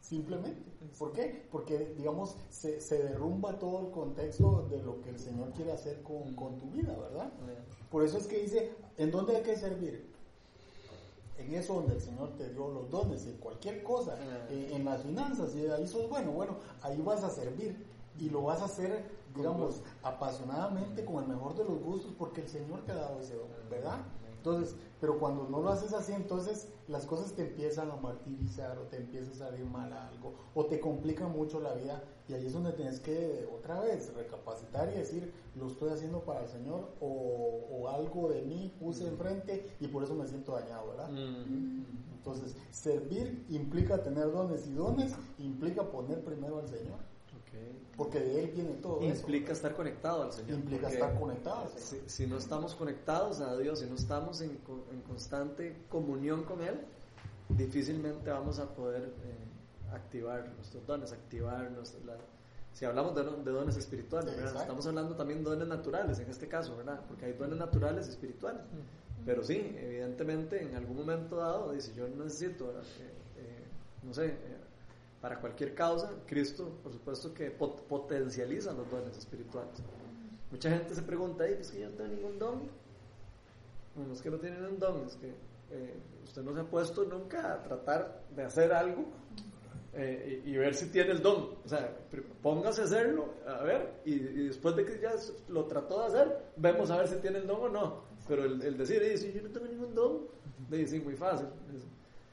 [0.00, 0.70] Simplemente.
[0.98, 1.46] ¿Por qué?
[1.52, 6.02] Porque, digamos, se, se derrumba todo el contexto de lo que el Señor quiere hacer
[6.02, 7.32] con, con tu vida, ¿verdad?
[7.90, 10.10] Por eso es que dice, ¿en dónde hay que servir?
[11.38, 14.18] En eso donde el Señor te dio los dones, en cualquier cosa,
[14.50, 17.76] eh, en las finanzas, y ahí sos bueno, bueno, ahí vas a servir
[18.18, 22.48] y lo vas a hacer, digamos, apasionadamente, con el mejor de los gustos, porque el
[22.48, 24.00] Señor te ha dado ese don, ¿verdad?
[24.40, 28.84] Entonces, pero cuando no lo haces así, entonces las cosas te empiezan a martirizar o
[28.84, 32.54] te empieza a salir mal algo o te complica mucho la vida y ahí es
[32.54, 37.66] donde tienes que otra vez recapacitar y decir, lo estoy haciendo para el Señor o,
[37.70, 41.10] o algo de mí puse enfrente y por eso me siento dañado, ¿verdad?
[42.14, 46.98] Entonces, servir implica tener dones y dones implica poner primero al Señor.
[47.96, 49.02] Porque de Él viene todo.
[49.02, 50.58] Implica estar conectado al Señor.
[50.58, 51.70] Implica porque estar conectado.
[51.76, 54.58] Si, si, no estamos conectados a Dios, si no estamos en,
[54.92, 56.80] en constante comunión con Él,
[57.50, 62.16] difícilmente vamos a poder eh, activar nuestros dones, activar nuestros, la,
[62.72, 66.76] si hablamos de, de dones espirituales, estamos hablando también de dones naturales en este caso,
[66.76, 67.00] ¿verdad?
[67.08, 68.62] Porque hay dones naturales y espirituales.
[69.26, 72.82] Pero sí, evidentemente en algún momento dado, dice, yo necesito, eh,
[73.36, 73.64] eh,
[74.02, 74.34] no sé,
[75.20, 79.82] para cualquier causa, Cristo, por supuesto que pot potencializa los dones espirituales.
[80.50, 82.60] Mucha gente se pregunta, ¿es que yo no tengo ningún don?
[83.96, 85.28] No es que no tienen un don, es que
[85.70, 89.04] eh, usted no se ha puesto nunca a tratar de hacer algo
[89.92, 91.56] eh, y, y, ver si tiene el don.
[91.64, 91.96] O sea,
[92.42, 95.12] póngase a hacerlo, a ver, y, y, después de que ya
[95.48, 98.04] lo trató de hacer, vemos a ver si tiene el don o no.
[98.26, 100.28] Pero el, el decir, si yo no tengo ningún don,
[100.70, 101.48] dice, muy fácil.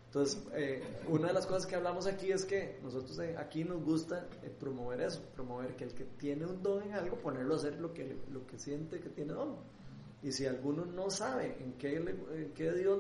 [0.08, 3.84] Entonces, eh, una de las cosas que hablamos aquí es que nosotros eh, aquí nos
[3.84, 7.58] gusta eh, promover eso, promover que el que tiene un don en algo, ponerlo a
[7.58, 9.58] hacer lo que, lo que siente que tiene don.
[10.24, 13.00] Y si alguno no sabe en qué, le, en qué Dios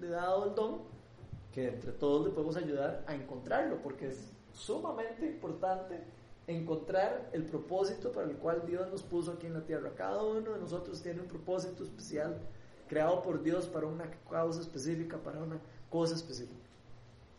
[0.00, 0.82] le ha dado el don,
[1.52, 6.02] que entre todos le podemos ayudar a encontrarlo, porque es sumamente importante
[6.48, 9.92] encontrar el propósito para el cual Dios nos puso aquí en la tierra.
[9.96, 12.40] Cada uno de nosotros tiene un propósito especial
[12.88, 16.70] creado por Dios para una causa específica, para una cosa específica.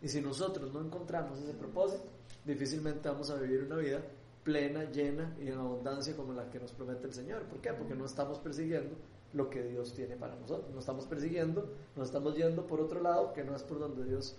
[0.01, 2.03] Y si nosotros no encontramos ese propósito,
[2.45, 4.01] difícilmente vamos a vivir una vida
[4.43, 7.43] plena, llena y en abundancia como la que nos promete el Señor.
[7.43, 7.73] ¿Por qué?
[7.73, 8.95] Porque no estamos persiguiendo
[9.33, 10.71] lo que Dios tiene para nosotros.
[10.73, 14.35] No estamos persiguiendo, nos estamos yendo por otro lado que no es por donde Dios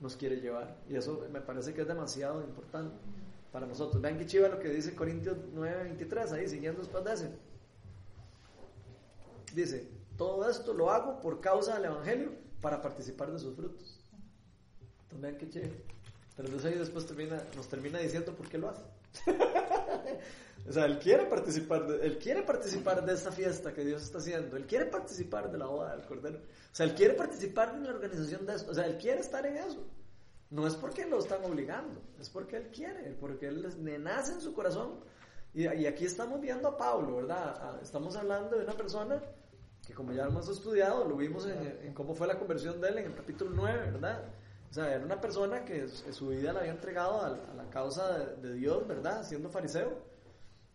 [0.00, 0.76] nos quiere llevar.
[0.88, 2.94] Y eso me parece que es demasiado importante
[3.50, 4.00] para nosotros.
[4.02, 7.30] Vean que chiva lo que dice Corintios 9:23, ahí siguiendo después de ese.
[9.54, 14.00] Dice, todo esto lo hago por causa del Evangelio para participar de sus frutos.
[15.02, 15.84] Entonces, vean qué chévere.
[16.36, 18.82] Pero entonces ahí después termina, nos termina diciendo por qué lo hace.
[20.68, 24.18] o sea, él quiere participar, de, él quiere participar de esta fiesta que Dios está
[24.18, 24.56] haciendo.
[24.56, 26.38] Él quiere participar de la boda del Cordero.
[26.38, 28.70] O sea, él quiere participar en la organización de esto.
[28.70, 29.86] O sea, él quiere estar en eso.
[30.50, 34.40] No es porque lo están obligando, es porque él quiere, porque él le nace en
[34.40, 35.00] su corazón.
[35.54, 37.80] Y aquí estamos viendo a Pablo, ¿verdad?
[37.82, 39.22] Estamos hablando de una persona
[39.86, 42.98] que como ya hemos estudiado, lo vimos en, en, cómo fue la conversión de él
[42.98, 44.24] en el capítulo 9, ¿verdad?
[44.68, 48.18] O sea, era una persona que su vida la había entregado a, a la causa
[48.18, 49.22] de, de, Dios, ¿verdad?
[49.22, 50.16] Siendo fariseo.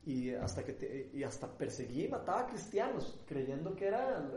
[0.04, 4.28] Y hasta, que te, y hasta perseguía y mataba a cristianos, creyendo que, era,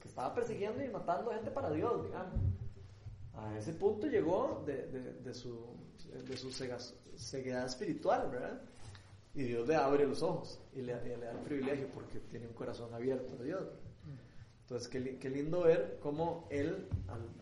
[0.00, 2.40] que estaba persiguiendo y matando a gente para Dios, digamos.
[3.34, 5.76] A ese punto llegó de, de, de su,
[6.26, 8.62] de su ceguedad espiritual, ¿verdad?
[9.34, 12.46] Y Dios le abre los ojos y le, y le da el privilegio porque tiene
[12.46, 13.64] un corazón abierto a Dios.
[14.70, 16.86] Entonces, qué, qué, lindo ver cómo él,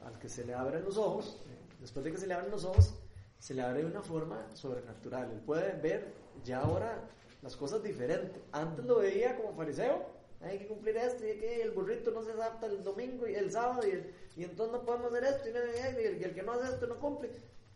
[0.03, 1.37] al, que se le abren los ojos,
[1.79, 2.95] después de que se le abren los ojos,
[3.39, 5.31] se le abre de una forma sobrenatural.
[5.31, 7.07] Él puede ver ya ahora
[7.43, 8.41] las cosas diferentes.
[8.51, 10.07] Antes lo veía como fariseo,
[10.41, 13.83] hay que cumplir esto y el burrito no se adapta el domingo y el sábado
[13.87, 17.29] y, entonces no podemos hacer esto y el que no hace esto no cumple.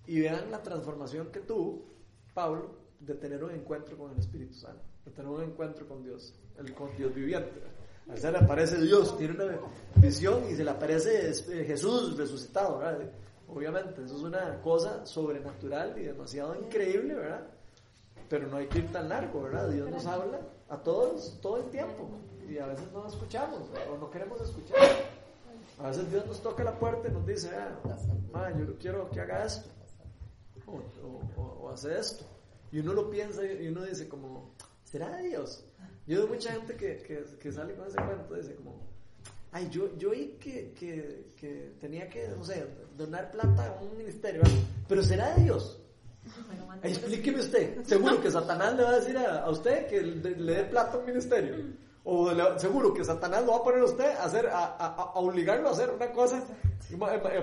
[0.07, 1.85] Y vean la transformación que tuvo
[2.33, 6.33] Pablo de tener un encuentro con el Espíritu Santo, de tener un encuentro con Dios,
[6.57, 7.82] el, con Dios viviente.
[8.09, 9.59] A veces le aparece Dios, tiene una
[9.97, 12.99] visión y se le aparece eh, Jesús resucitado, ¿verdad?
[13.49, 17.47] Obviamente, eso es una cosa sobrenatural y demasiado increíble, ¿verdad?
[18.29, 19.69] Pero no hay que ir tan largo, ¿verdad?
[19.69, 22.09] Dios nos habla a todos todo el tiempo
[22.49, 23.61] y a veces no escuchamos
[23.91, 24.81] o no queremos escuchar.
[25.79, 27.51] A veces Dios nos toca la puerta y nos dice,
[28.35, 29.69] ah, yo quiero que haga esto
[30.67, 32.25] o, o hace esto.
[32.71, 34.51] Y uno lo piensa y uno dice como,
[34.85, 35.65] ¿será Dios?
[36.07, 38.81] Yo veo mucha gente que, que, que sale con ese cuento, dice como,
[39.53, 43.97] ay, yo, yo oí que, que, que tenía que, no sé, donar plata a un
[43.97, 44.43] ministerio,
[44.89, 45.79] pero ¿será Dios?
[46.83, 47.85] Explíqueme usted.
[47.85, 50.95] Seguro que Satanás le va a decir a, a usted que le, le dé plata
[50.97, 51.57] a un ministerio.
[52.05, 54.87] O le- seguro que Satanás lo va a poner a usted a, hacer, a, a,
[54.95, 56.43] a obligarlo a hacer una cosa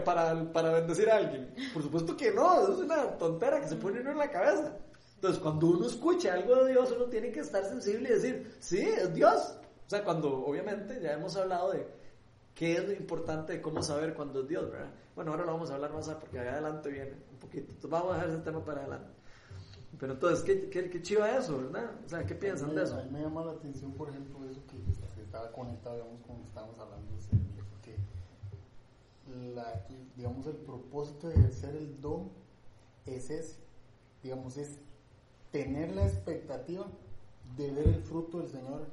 [0.04, 1.54] para, para bendecir a alguien.
[1.74, 4.78] Por supuesto que no, es una tontera que se pone uno en la cabeza.
[5.20, 8.80] Entonces, cuando uno escucha algo de Dios, uno tiene que estar sensible y decir, sí,
[8.80, 9.58] es Dios.
[9.86, 11.86] O sea, cuando, obviamente, ya hemos hablado de
[12.56, 14.92] qué es lo importante de cómo saber cuándo es Dios, ¿verdad?
[15.18, 17.66] Bueno, ahora lo vamos a hablar más porque allá adelante viene un poquito.
[17.68, 19.12] Entonces, vamos a dejar ese tema para adelante.
[20.00, 21.92] Pero entonces, ¿qué, qué, qué chiva eso, verdad?
[22.06, 22.96] O sea, ¿qué piensan de A eso?
[23.04, 27.12] mí me llama la atención, por ejemplo, eso que, estaba conectado, digamos, que estábamos hablando,
[27.12, 32.30] día, que la, digamos, el propósito de ejercer el don
[33.06, 33.58] es ese,
[34.24, 34.80] digamos, es
[35.52, 36.86] tener la expectativa
[37.58, 38.88] de ver el fruto del Señor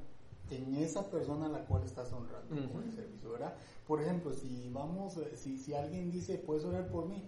[0.51, 3.55] en esa persona a la cual estás honrando con el servicio, ¿verdad?
[3.87, 7.27] Por ejemplo, si vamos, si, si alguien dice, puedes orar por mí,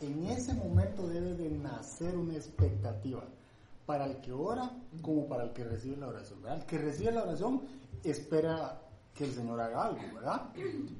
[0.00, 3.24] en ese momento debe de nacer una expectativa
[3.86, 4.70] para el que ora
[5.02, 6.60] como para el que recibe la oración, ¿verdad?
[6.60, 7.62] El que recibe la oración
[8.04, 8.80] espera
[9.14, 10.50] que el Señor haga algo, ¿verdad?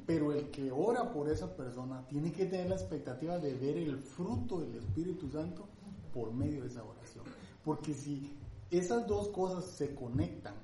[0.07, 3.99] Pero el que ora por esa persona tiene que tener la expectativa de ver el
[3.99, 5.67] fruto del Espíritu Santo
[6.13, 7.25] por medio de esa oración.
[7.65, 8.37] Porque si
[8.71, 10.55] esas dos cosas se conectan,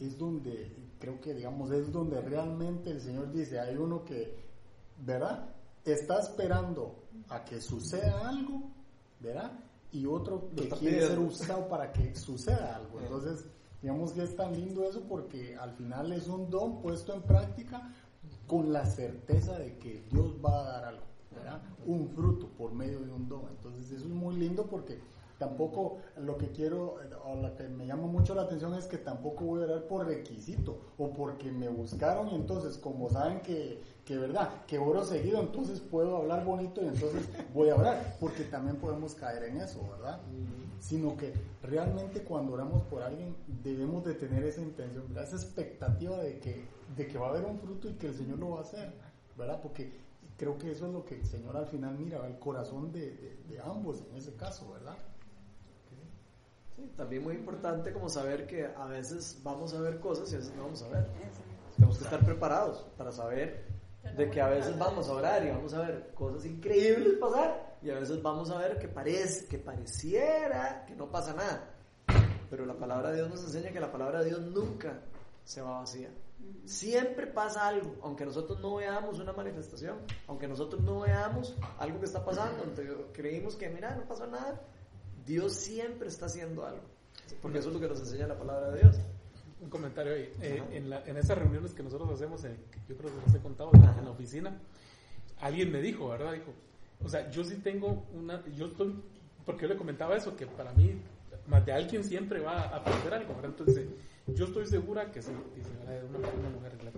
[0.00, 4.34] es donde, creo que digamos, es donde realmente el Señor dice, hay uno que,
[5.04, 5.48] ¿verdad?
[5.84, 8.62] Está esperando a que suceda algo,
[9.20, 9.52] ¿verdad?
[9.92, 13.00] Y otro que quiere ser usado para que suceda algo.
[13.00, 13.44] Entonces,
[13.80, 17.94] digamos que es tan lindo eso porque al final es un don puesto en práctica
[18.46, 21.62] con la certeza de que Dios va a dar algo, ¿verdad?
[21.86, 23.42] Un fruto por medio de un don.
[23.50, 24.98] Entonces, eso es muy lindo porque
[25.38, 29.44] tampoco lo que quiero o lo que me llama mucho la atención es que tampoco
[29.44, 34.16] voy a orar por requisito o porque me buscaron y entonces como saben que, que
[34.16, 38.76] verdad, que oro seguido, entonces puedo hablar bonito y entonces voy a orar, porque también
[38.76, 40.20] podemos caer en eso, ¿verdad?
[40.80, 46.38] Sino que realmente cuando oramos por alguien debemos de tener esa intención, esa expectativa de
[46.38, 46.64] que,
[46.96, 48.92] de que va a haber un fruto y que el Señor lo va a hacer,
[49.36, 49.60] ¿verdad?
[49.62, 49.92] Porque
[50.36, 53.36] creo que eso es lo que el Señor al final mira, el corazón de, de-
[53.48, 54.96] de ambos en ese caso, ¿verdad?
[56.76, 60.38] Sí, también muy importante como saber que a veces vamos a ver cosas y a
[60.38, 61.06] veces no vamos a ver.
[61.76, 63.64] Tenemos que estar preparados para saber
[64.16, 67.90] de que a veces vamos a orar y vamos a ver cosas increíbles pasar y
[67.90, 71.70] a veces vamos a ver que parece que pareciera que no pasa nada.
[72.50, 75.00] Pero la palabra de Dios nos enseña que la palabra de Dios nunca
[75.44, 76.10] se va vacía.
[76.64, 82.06] Siempre pasa algo, aunque nosotros no veamos una manifestación, aunque nosotros no veamos algo que
[82.06, 84.60] está pasando, aunque creímos que, mira, no pasó nada,
[85.26, 86.82] Dios siempre está haciendo algo.
[87.40, 88.96] Porque eso es lo que nos enseña la palabra de Dios.
[89.62, 90.30] Un comentario ahí.
[90.42, 90.74] Eh, Ajá.
[90.74, 92.54] en, la- en esas reuniones que nosotros hacemos, eh,
[92.88, 94.58] yo creo que les he contado en la, en la oficina,
[95.40, 96.32] alguien me dijo, ¿verdad?
[96.32, 96.52] Dijo,
[97.02, 98.94] o sea, yo sí tengo una, yo estoy,
[99.46, 101.00] porque yo le comentaba eso, que para mí,
[101.46, 103.50] más de alguien siempre va a aprender algo, ¿verdad?
[103.58, 103.86] Entonces,
[104.26, 106.04] yo estoy segura que sí, dice, ¿verdad?
[106.14, 106.90] Una, una mujer la.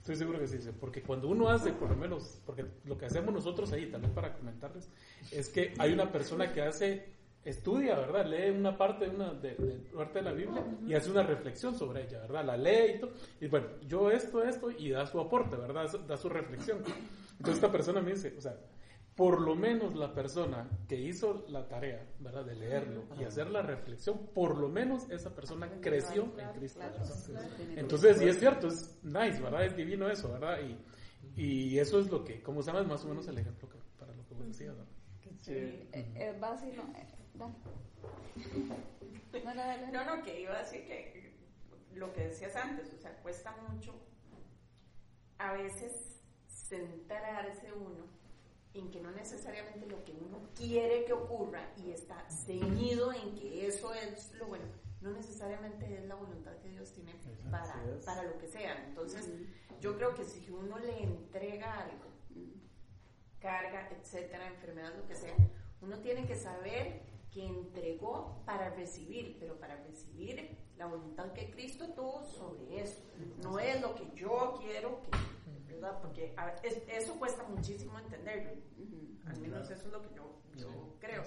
[0.00, 3.04] Estoy seguro que sí, dice, porque cuando uno hace, por lo menos, porque lo que
[3.06, 4.88] hacemos nosotros ahí, también para comentarles,
[5.30, 7.17] es que hay una persona que hace
[7.48, 8.26] estudia, ¿verdad?
[8.26, 11.74] Lee una parte de una de, de parte de la Biblia y hace una reflexión
[11.76, 12.44] sobre ella, ¿verdad?
[12.44, 13.12] La lee y todo.
[13.40, 15.90] Y bueno, yo esto, esto, y da su aporte, ¿verdad?
[16.06, 16.78] Da su reflexión.
[17.32, 18.56] Entonces esta persona me dice, o sea,
[19.14, 22.44] por lo menos la persona que hizo la tarea, ¿verdad?
[22.44, 26.78] De leerlo y hacer la reflexión, por lo menos esa persona creció en Cristo.
[26.78, 27.48] ¿verdad?
[27.76, 29.64] Entonces, sí es cierto, es nice, ¿verdad?
[29.64, 30.58] Es divino eso, ¿verdad?
[30.60, 34.14] Y, y eso es lo que, como sabes, más o menos el ejemplo que, para
[34.14, 34.92] lo que vos decías, ¿verdad?
[35.40, 37.06] Sí, eh, eh, vacilo, eh,
[37.38, 37.54] dale.
[39.44, 39.92] No, no, dale.
[39.92, 41.34] No, no, que iba a decir que
[41.94, 43.94] lo que decías antes, o sea, cuesta mucho
[45.38, 48.06] a veces centrarse uno
[48.74, 53.66] en que no necesariamente lo que uno quiere que ocurra y está ceñido en que
[53.66, 54.66] eso es lo bueno,
[55.00, 57.14] no necesariamente es la voluntad que Dios tiene
[57.50, 57.74] para,
[58.04, 58.84] para lo que sea.
[58.86, 59.28] Entonces,
[59.80, 62.08] yo creo que si uno le entrega algo,
[63.40, 65.34] carga, etcétera, enfermedad, lo que sea,
[65.80, 71.86] uno tiene que saber que entregó para recibir, pero para recibir la voluntad que Cristo
[71.94, 73.00] tuvo sobre eso.
[73.42, 76.00] No es lo que yo quiero que, ¿verdad?
[76.00, 78.52] Porque a- es- eso cuesta muchísimo entenderlo.
[79.26, 80.68] Al menos eso es lo que yo, yo
[81.00, 81.22] creo.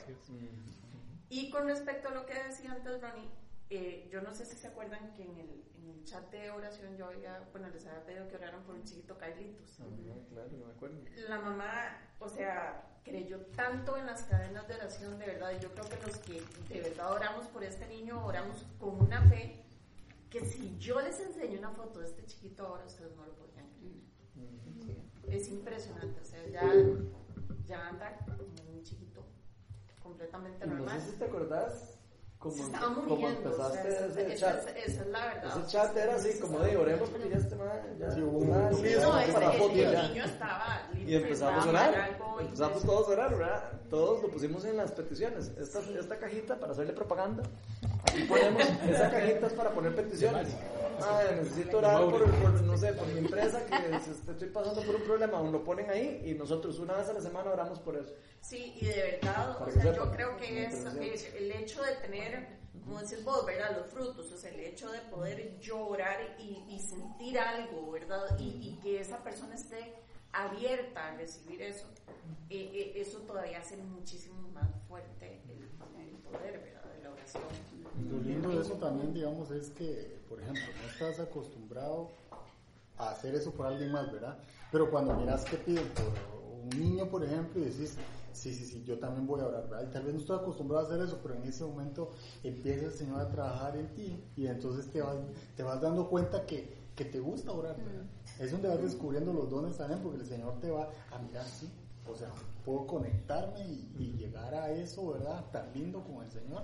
[1.30, 3.30] Y con respecto a lo que decía antes Ronnie,
[3.72, 6.98] eh, yo no sé si se acuerdan que en el, en el chat de oración
[6.98, 9.80] yo había, bueno, les había pedido que oraran por un chiquito Carlitos.
[9.80, 9.86] Ah,
[10.30, 10.98] claro, no me acuerdo.
[11.30, 15.72] La mamá, o sea, creyó tanto en las cadenas de oración, de verdad, y yo
[15.72, 19.64] creo que los que de verdad oramos por este niño, oramos con una fe,
[20.30, 23.68] que si yo les enseño una foto de este chiquito ahora, ustedes no lo podrían
[23.70, 24.98] creer.
[25.30, 26.62] Es impresionante, o sea, ya,
[27.66, 28.44] ya anda como
[28.74, 29.26] un chiquito
[30.04, 31.00] completamente Y no normal.
[31.00, 32.01] sé si te acordás
[32.42, 33.90] como, Se estaba como muriendo, o sea, empezaste
[34.24, 34.68] ese esa chat.
[34.78, 35.58] es- esa es la verdad.
[35.60, 37.68] Ese chat era así, como de oremos porque ya este man
[38.00, 38.40] ya Sí, hubo
[38.82, 40.02] listo No, ese- para el, foto el ya.
[40.08, 42.18] niño estaba Y empezamos a orar.
[42.40, 43.64] Empezamos todos a orar, ¿verdad?
[43.92, 45.52] Todos lo pusimos en las peticiones.
[45.60, 47.44] Esta, esta cajita para hacerle propaganda.
[48.10, 50.48] Aquí ponemos, esa cajita es para poner peticiones.
[51.04, 54.96] Ah, necesito orar por, por, no sé, por mi empresa que si estoy pasando por
[54.96, 57.96] un problema, aún lo ponen ahí y nosotros una vez a la semana oramos por
[57.96, 58.14] eso.
[58.42, 61.96] Sí, y de verdad, Para o sea, yo creo que es, es el hecho de
[61.96, 63.78] tener, como decís vos, ¿verdad?
[63.78, 68.38] Los frutos, o sea, el hecho de poder llorar y, y sentir algo, ¿verdad?
[68.40, 69.94] Y, y que esa persona esté
[70.34, 71.86] abierta a recibir eso,
[72.50, 76.94] eh, eh, eso todavía hace muchísimo más fuerte el, el poder, ¿verdad?
[76.94, 77.44] De la oración.
[78.10, 82.10] Lo lindo de eso también, digamos, es que, por ejemplo, no estás acostumbrado
[82.98, 84.38] a hacer eso por alguien más, ¿verdad?
[84.72, 86.06] Pero cuando miras que piden por
[86.64, 87.98] un niño, por ejemplo, y decís,
[88.34, 89.88] sí, sí, sí, yo también voy a orar, ¿verdad?
[89.88, 92.12] Y tal vez no estoy acostumbrado a hacer eso, pero en ese momento
[92.44, 95.18] empieza el Señor a trabajar en ti y entonces te vas,
[95.56, 98.06] te vas dando cuenta que, que te gusta orar, ¿verdad?
[98.40, 101.68] Es donde vas descubriendo los dones también, porque el Señor te va a mirar, sí,
[102.08, 102.30] o sea,
[102.64, 105.44] puedo conectarme y, y llegar a eso, ¿verdad?
[105.52, 106.64] Tan lindo con el Señor.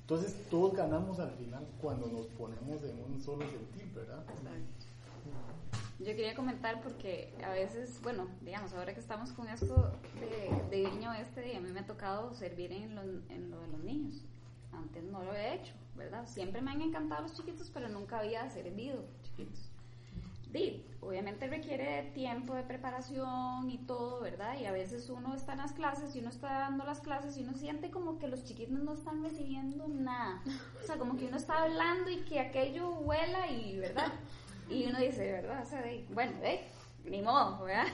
[0.00, 4.24] Entonces todos ganamos al final cuando nos ponemos en un solo sentir, ¿verdad?
[6.00, 10.90] Yo quería comentar porque a veces, bueno, digamos, ahora que estamos con esto de, de
[10.90, 14.24] Viña Oeste, a mí me ha tocado servir en lo, en lo de los niños.
[14.72, 16.26] Antes no lo he hecho, ¿verdad?
[16.26, 19.70] Siempre me han encantado los chiquitos, pero nunca había servido chiquitos.
[21.00, 24.58] Obviamente requiere tiempo de preparación y todo, ¿verdad?
[24.58, 27.42] Y a veces uno está en las clases y uno está dando las clases y
[27.42, 30.42] uno siente como que los chiquitos no están recibiendo nada.
[30.82, 34.10] O sea, como que uno está hablando y que aquello vuela y, ¿verdad?
[34.68, 35.62] Y uno dice, ¿verdad?
[35.62, 36.66] O sea, de- bueno, eh,
[37.04, 37.86] ni modo, ¿verdad?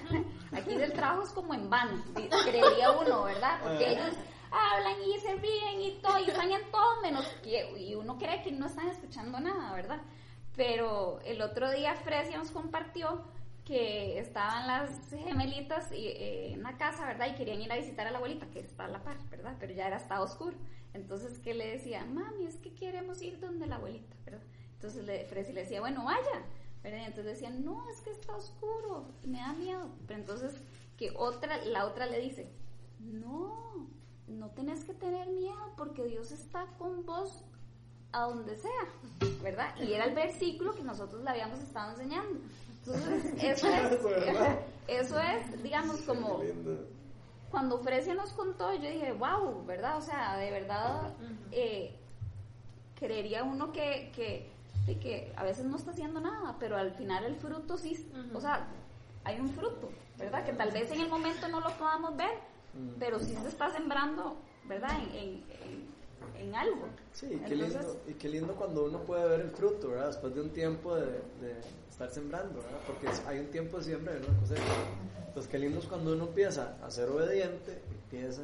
[0.52, 3.58] Aquí el trabajo es como en vano, creería uno, ¿verdad?
[3.62, 4.14] Porque ellos
[4.50, 8.42] hablan y se ríen y todo, y están en todo menos que, y uno cree
[8.42, 10.00] que no están escuchando nada, ¿verdad?
[10.56, 13.24] Pero el otro día Fresia nos compartió
[13.64, 17.28] que estaban las gemelitas y, eh, en la casa, ¿verdad?
[17.30, 19.56] Y querían ir a visitar a la abuelita, que está a la par, ¿verdad?
[19.60, 20.56] Pero ya era estaba oscuro.
[20.94, 24.42] Entonces, que le decía, mami, es que queremos ir donde la abuelita, ¿verdad?
[24.74, 26.44] Entonces le, Fresia le decía, bueno, vaya,
[26.82, 27.06] ¿verdad?
[27.06, 29.88] Entonces decían, no, es que está oscuro, me da miedo.
[30.06, 30.54] Pero entonces,
[30.96, 32.50] que otra, la otra le dice,
[32.98, 33.88] no,
[34.26, 37.44] no tenés que tener miedo porque Dios está con vos
[38.12, 39.74] a donde sea, ¿verdad?
[39.80, 42.40] Y era el versículo que nosotros le habíamos estado enseñando.
[42.84, 44.00] Entonces, eso es,
[44.88, 46.38] eso es, digamos, como
[47.50, 49.98] cuando Fresia nos contó, yo dije, wow, ¿verdad?
[49.98, 51.12] O sea, de verdad,
[51.52, 51.94] eh,
[52.98, 54.50] creería uno que, que,
[54.98, 58.66] que a veces no está haciendo nada, pero al final el fruto sí, o sea,
[59.24, 60.44] hay un fruto, ¿verdad?
[60.44, 62.32] Que tal vez en el momento no lo podamos ver,
[62.98, 64.90] pero sí se está sembrando, ¿verdad?
[65.12, 65.28] En, en,
[65.62, 65.92] en-
[66.38, 66.88] en algo.
[67.12, 70.06] Sí, y qué, lindo, Entonces, y qué lindo cuando uno puede ver el fruto, ¿verdad?
[70.08, 72.80] Después de un tiempo de, de estar sembrando, ¿verdad?
[72.86, 74.62] Porque hay un tiempo de siembra y una cosecha.
[75.28, 78.42] Entonces, qué lindo es cuando uno empieza a ser obediente, empieza,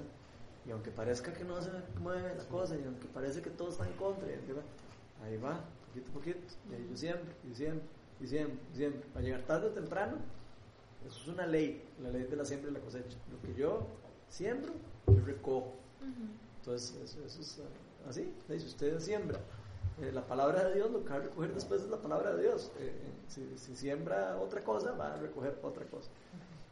[0.66, 1.70] y aunque parezca que no se
[2.00, 6.10] mueve la cosa, y aunque parece que todo está en contra, va, ahí va, poquito
[6.10, 7.84] a poquito, y ahí yo siembro, y siembro,
[8.20, 9.02] y siembro, y siembro.
[9.14, 10.16] A llegar tarde o temprano,
[11.06, 13.16] eso es una ley, la ley de la siembra y la cosecha.
[13.30, 13.86] Lo que yo
[14.28, 14.72] siembro,
[15.06, 15.74] yo recojo.
[16.60, 18.32] Entonces, eso, eso es ah, así.
[18.46, 19.38] Si usted siembra
[20.00, 22.42] eh, la palabra de Dios, lo que va a recoger después es la palabra de
[22.42, 22.70] Dios.
[22.78, 26.10] Eh, eh, si, si siembra otra cosa, va a recoger otra cosa.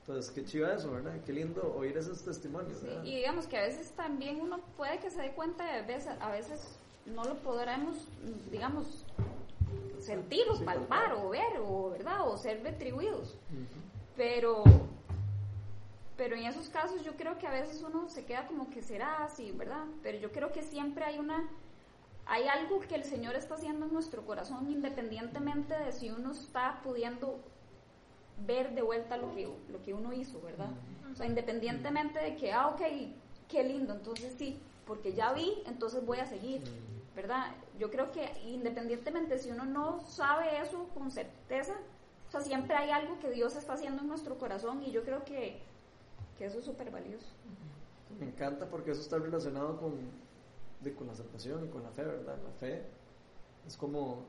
[0.00, 1.16] Entonces, qué chiva eso, ¿verdad?
[1.24, 5.10] Qué lindo oír esos testimonios, Sí, y digamos que a veces también uno puede que
[5.10, 7.96] se dé cuenta de a veces, a veces no lo podremos,
[8.52, 9.04] digamos,
[9.98, 13.30] sentir o palpar o ver o verdad o ser retribuidos.
[13.50, 13.80] Ujú.
[14.16, 14.62] Pero
[16.16, 19.24] pero en esos casos yo creo que a veces uno se queda como que será
[19.24, 19.84] así, ¿verdad?
[20.02, 21.48] Pero yo creo que siempre hay una
[22.28, 26.80] hay algo que el Señor está haciendo en nuestro corazón independientemente de si uno está
[26.82, 27.38] pudiendo
[28.44, 30.70] ver de vuelta lo que, lo que uno hizo, ¿verdad?
[31.10, 32.82] O sea, independientemente de que, ah, ok,
[33.48, 36.62] qué lindo, entonces sí, porque ya vi, entonces voy a seguir,
[37.14, 37.52] ¿verdad?
[37.78, 41.74] Yo creo que independientemente si uno no sabe eso con certeza,
[42.28, 45.24] o sea, siempre hay algo que Dios está haciendo en nuestro corazón y yo creo
[45.24, 45.62] que,
[46.38, 47.26] que eso es súper valioso.
[48.18, 49.94] Me encanta porque eso está relacionado con,
[50.80, 52.36] de- con la salvación y con la fe, ¿verdad?
[52.44, 52.82] La fe
[53.66, 54.24] es como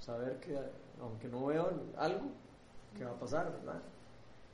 [0.00, 0.58] saber que
[1.00, 2.30] aunque no veo algo,
[2.96, 3.80] que va a pasar, ¿verdad?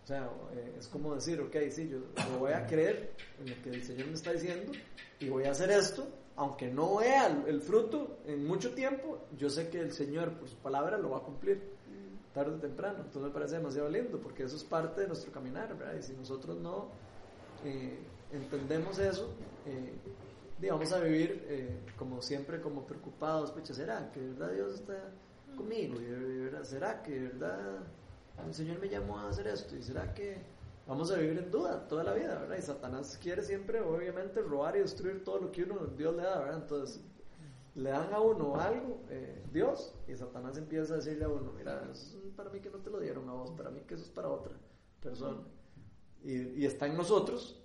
[0.03, 1.99] O sea, eh, es como decir, ok, sí, yo
[2.33, 4.73] lo voy a creer en lo que el Señor me está diciendo
[5.21, 6.07] y voy a hacer esto,
[6.37, 10.57] aunque no vea el fruto en mucho tiempo, yo sé que el Señor por su
[10.57, 11.74] palabra lo va a cumplir
[12.35, 12.99] tarde o temprano.
[12.99, 15.95] Entonces me parece demasiado lindo porque eso es parte de nuestro caminar, ¿verdad?
[15.99, 16.89] Y si nosotros no
[17.65, 17.99] eh,
[18.33, 19.31] entendemos eso,
[19.65, 19.95] eh,
[20.61, 24.75] di, vamos a vivir eh, como siempre, como preocupados, pucha, ¿será que de verdad Dios
[24.75, 25.11] está
[25.57, 26.01] conmigo?
[26.01, 27.79] ¿Y de verdad, ¿Será que de verdad
[28.45, 29.77] el Señor me llamó a hacer esto?
[29.77, 30.37] ¿Y será que
[30.87, 32.59] vamos a vivir en duda toda la vida, ¿verdad?
[32.59, 36.41] Y Satanás quiere siempre, obviamente, robar y destruir todo lo que uno, Dios le da,
[36.41, 36.63] ¿verdad?
[36.63, 37.01] Entonces,
[37.75, 41.89] le dan a uno algo, eh, Dios, y Satanás empieza a decirle a uno, mira,
[41.91, 44.05] eso es para mí que no te lo dieron a vos, para mí que eso
[44.05, 44.53] es para otra
[45.01, 45.41] persona.
[46.23, 47.61] Y, y está en nosotros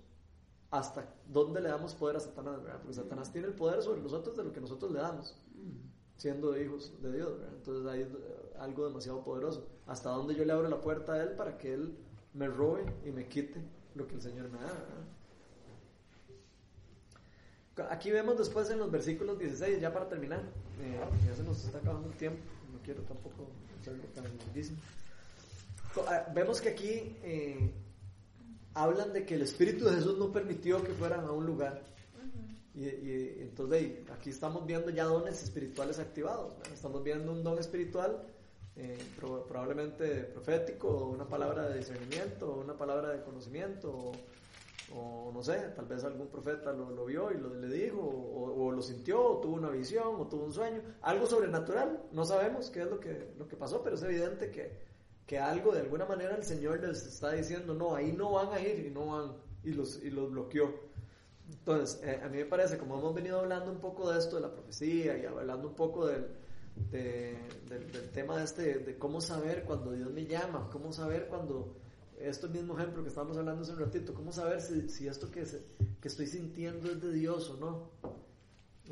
[0.70, 2.78] hasta dónde le damos poder a Satanás, ¿verdad?
[2.78, 5.36] Porque Satanás tiene el poder sobre nosotros de lo que nosotros le damos,
[6.16, 7.54] siendo hijos de Dios, ¿verdad?
[7.54, 9.66] Entonces hay eh, algo demasiado poderoso.
[9.86, 11.96] Hasta dónde yo le abro la puerta a Él para que Él
[12.34, 13.60] me robe y me quite
[13.94, 15.04] lo que el Señor me da, ¿verdad?
[17.90, 20.40] Aquí vemos después en los versículos 16, ya para terminar,
[20.80, 22.40] eh, ya se nos está acabando el tiempo,
[22.72, 23.48] no quiero tampoco
[23.80, 24.78] hacerlo tan larguísimo.
[26.08, 27.70] Ah, Vemos que aquí eh,
[28.74, 31.82] hablan de que el Espíritu de Jesús no permitió que fueran a un lugar.
[32.74, 36.56] Y, y entonces aquí estamos viendo ya dones espirituales activados.
[36.58, 36.72] ¿verdad?
[36.72, 38.22] Estamos viendo un don espiritual,
[38.76, 44.12] eh, pro- probablemente profético, una palabra de discernimiento, una palabra de conocimiento, o,
[44.94, 48.70] o no sé, tal vez algún profeta lo, lo vio y lo, le dijo, o,
[48.72, 52.82] lo sintió, o tuvo una visión, o tuvo un sueño, algo sobrenatural, no sabemos qué
[52.82, 54.72] es lo que, lo que pasó, pero es evidente que,
[55.26, 58.60] que algo de alguna manera el Señor les está diciendo, no, ahí no van a
[58.60, 60.74] ir y no van, y los, y los bloqueó.
[61.48, 64.42] Entonces, eh, a mí me parece, como hemos venido hablando un poco de esto de
[64.42, 66.26] la profecía y hablando un poco del,
[66.90, 67.38] de-
[67.68, 71.74] del, del tema este, de cómo saber cuando Dios me llama, cómo saber cuando,
[72.28, 75.46] esto mismo ejemplo que estábamos hablando hace un ratito, cómo saber si, si esto que,
[75.46, 75.62] se-
[76.00, 77.90] que estoy sintiendo es de Dios o no.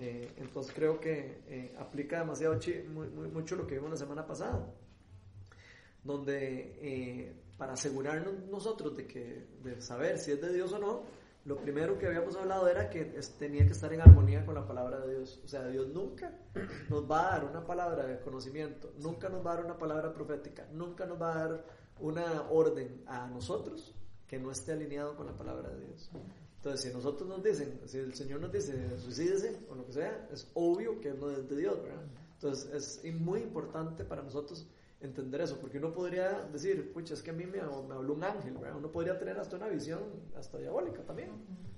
[0.01, 2.59] Eh, entonces creo que eh, aplica demasiado
[2.89, 4.72] muy- muy- mucho lo que vimos la semana pasada,
[6.05, 11.03] donde eh, para asegurarnos nosotros de, que, de saber si es de Dios o no,
[11.45, 13.05] lo primero que habíamos hablado era que
[13.39, 15.41] tenía que estar en armonía con la palabra de Dios.
[15.45, 16.33] O sea, Dios nunca
[16.91, 20.12] nos va a dar una palabra de conocimiento, nunca nos va a dar una palabra
[20.12, 21.64] profética, nunca nos va a dar
[22.01, 23.94] una orden a nosotros
[24.26, 26.11] que no esté alineado con la palabra de Dios.
[26.57, 30.28] Entonces, si nosotros nos dicen, si el Señor nos dice suicídese o lo que sea,
[30.32, 32.03] es obvio que no es de Dios, ¿verdad?
[32.34, 34.66] Entonces, es muy importante para nosotros
[35.01, 38.24] entender eso, porque uno podría decir, pucha, es que a mí me, me habló un
[38.24, 38.76] ángel, ¿verdad?
[38.76, 40.01] Uno podría tener hasta una visión
[40.36, 41.30] hasta diabólica también.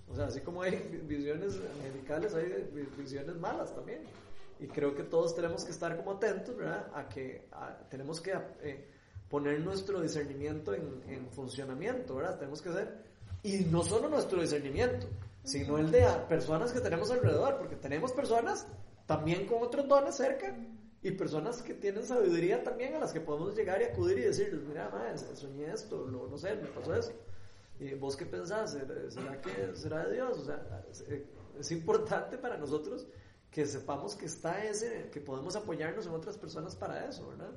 [0.09, 4.03] O sea, así como hay visiones angelicales, hay vi- visiones malas también.
[4.59, 6.91] Y creo que todos tenemos que estar como atentos, ¿verdad?
[6.95, 8.91] A que a- tenemos que eh,
[9.31, 12.39] poner nuestro discernimiento en, en funcionamiento, ¿verdad?
[12.39, 13.03] Tenemos que hacer,
[13.43, 15.07] y no solo nuestro discernimiento,
[15.45, 18.67] sino el de personas que tenemos alrededor, porque tenemos personas
[19.07, 20.55] también con otros dones cerca
[21.03, 24.61] y personas que tienen sabiduría también a las que podemos llegar y acudir y decirles,
[24.65, 27.13] mira, ma, soñé esto, lo- no sé, me pasó eso.
[27.79, 28.77] ¿Y vos qué pensás?
[29.09, 30.39] ¿Será, que será de Dios?
[30.39, 30.85] O sea,
[31.59, 33.07] es importante para nosotros
[33.51, 37.53] que sepamos que está ese, que podemos apoyarnos en otras personas para eso, ¿verdad?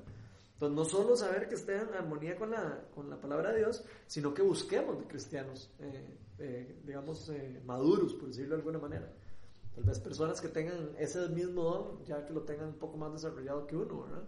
[0.53, 3.83] Entonces, no solo saber que esté en armonía con la, con la palabra de Dios,
[4.07, 9.11] sino que busquemos de cristianos, eh, eh, digamos, eh, maduros, por decirlo de alguna manera.
[9.75, 13.11] Tal vez personas que tengan ese mismo don, ya que lo tengan un poco más
[13.11, 14.23] desarrollado que uno, ¿verdad?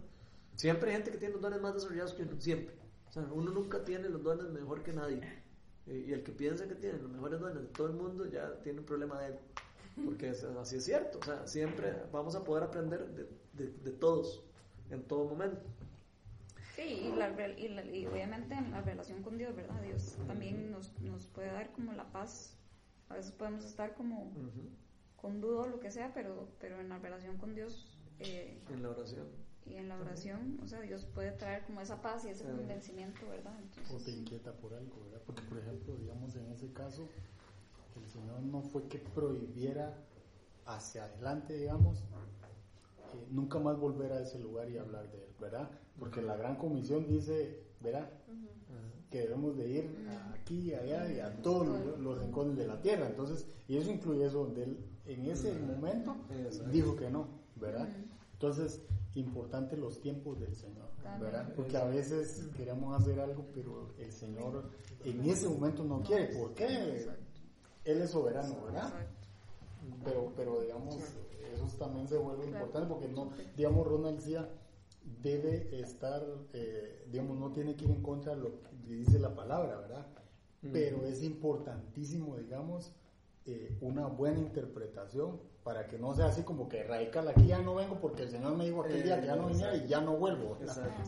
[0.55, 2.75] Siempre hay gente que tiene los dones más desarrollados que uno, siempre.
[3.07, 5.21] O sea, uno nunca tiene los dones mejor que nadie.
[5.87, 8.59] Eh, Y el que piensa que tiene los mejores dones de todo el mundo ya
[8.63, 9.39] tiene un problema de ego.
[10.03, 11.19] Porque así es cierto.
[11.19, 14.43] O sea, siempre vamos a poder aprender de, de- de todos,
[14.89, 15.61] en todo momento.
[16.75, 19.81] Sí, y, la y, la- y obviamente en la relación con Dios, ¿verdad?
[19.81, 22.57] Dios también nos, nos puede dar como la paz.
[23.09, 24.31] A veces podemos estar como
[25.15, 28.81] con duda o lo que sea, pero, pero en la relación con Dios eh, En
[28.83, 29.27] la oración.
[29.65, 32.49] y en la oración, o sea, Dios puede traer como esa paz y ese Sí.
[32.51, 33.53] convencimiento, ¿verdad?
[33.55, 35.21] o Entonces, te inquieta por algo, ¿verdad?
[35.25, 37.07] Porque, por ejemplo, digamos en ese caso,
[37.95, 39.93] el Señor no fue que prohibiera
[40.65, 42.03] hacia adelante, digamos,
[43.15, 45.69] eh, nunca más volver a ese lugar y hablar de él, ¿verdad?
[45.99, 48.09] Porque la gran comisión dice, ¿verdad?
[49.09, 52.81] Que debemos de ir a- aquí, allá y a todos los, los rincones de la
[52.81, 53.07] tierra.
[53.07, 56.15] Entonces, y eso incluye eso donde él en ese momento
[56.71, 57.87] dijo que no, ¿verdad?
[58.33, 58.81] Entonces,
[59.15, 60.89] importante los tiempos del Señor,
[61.21, 61.53] ¿verdad?
[61.55, 64.63] Porque a veces queremos hacer algo, pero el Señor
[65.05, 66.27] en ese momento no quiere.
[66.35, 66.65] ¿Por qué?
[67.85, 68.89] Él es soberano, ¿verdad?
[70.03, 70.95] Pero, pero digamos,
[71.55, 74.49] eso también se vuelve importante porque no, digamos, Ronald decía,
[75.21, 79.35] debe estar, eh, digamos, no tiene que ir en contra de lo que dice la
[79.35, 80.07] palabra, ¿verdad?
[80.71, 82.91] Pero es importantísimo, digamos,
[83.45, 87.73] eh, una buena interpretación para que no sea así como que radical aquí ya no
[87.73, 90.15] vengo porque el Señor me dijo aquel día que ya no viniera y ya no
[90.15, 90.57] vuelvo.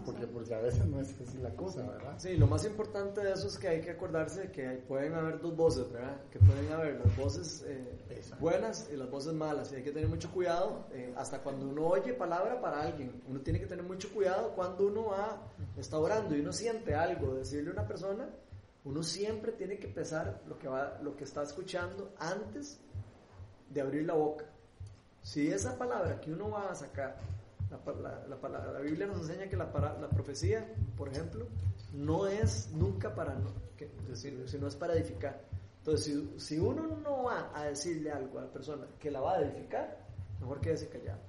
[0.03, 2.15] Porque, porque a veces no es así la cosa, ¿verdad?
[2.17, 5.39] Sí, lo más importante de eso es que hay que acordarse de que pueden haber
[5.41, 6.21] dos voces, ¿verdad?
[6.31, 9.71] Que pueden haber las voces eh, buenas y las voces malas.
[9.71, 10.87] Y hay que tener mucho cuidado.
[10.91, 14.87] eh, hasta cuando uno oye palabra para alguien, uno tiene que tener mucho cuidado cuando
[14.87, 15.39] uno va,
[15.77, 18.29] está orando y uno siente algo, decirle a una persona,
[18.87, 22.79] uno siempre tiene que pesar lo que, va, lo que está escuchando antes
[23.69, 24.45] de abrir la boca.
[25.21, 27.17] Si esa palabra que uno va a sacar,
[27.69, 29.65] la, la- la Biblia nos enseña que la,
[29.99, 31.45] la profecía, por ejemplo,
[31.93, 35.41] no es nunca para, no, que, sino es para edificar.
[35.79, 39.35] Entonces, si, si uno no va a decirle algo a la persona que la va
[39.35, 39.97] a edificar,
[40.39, 41.19] mejor quédese callado.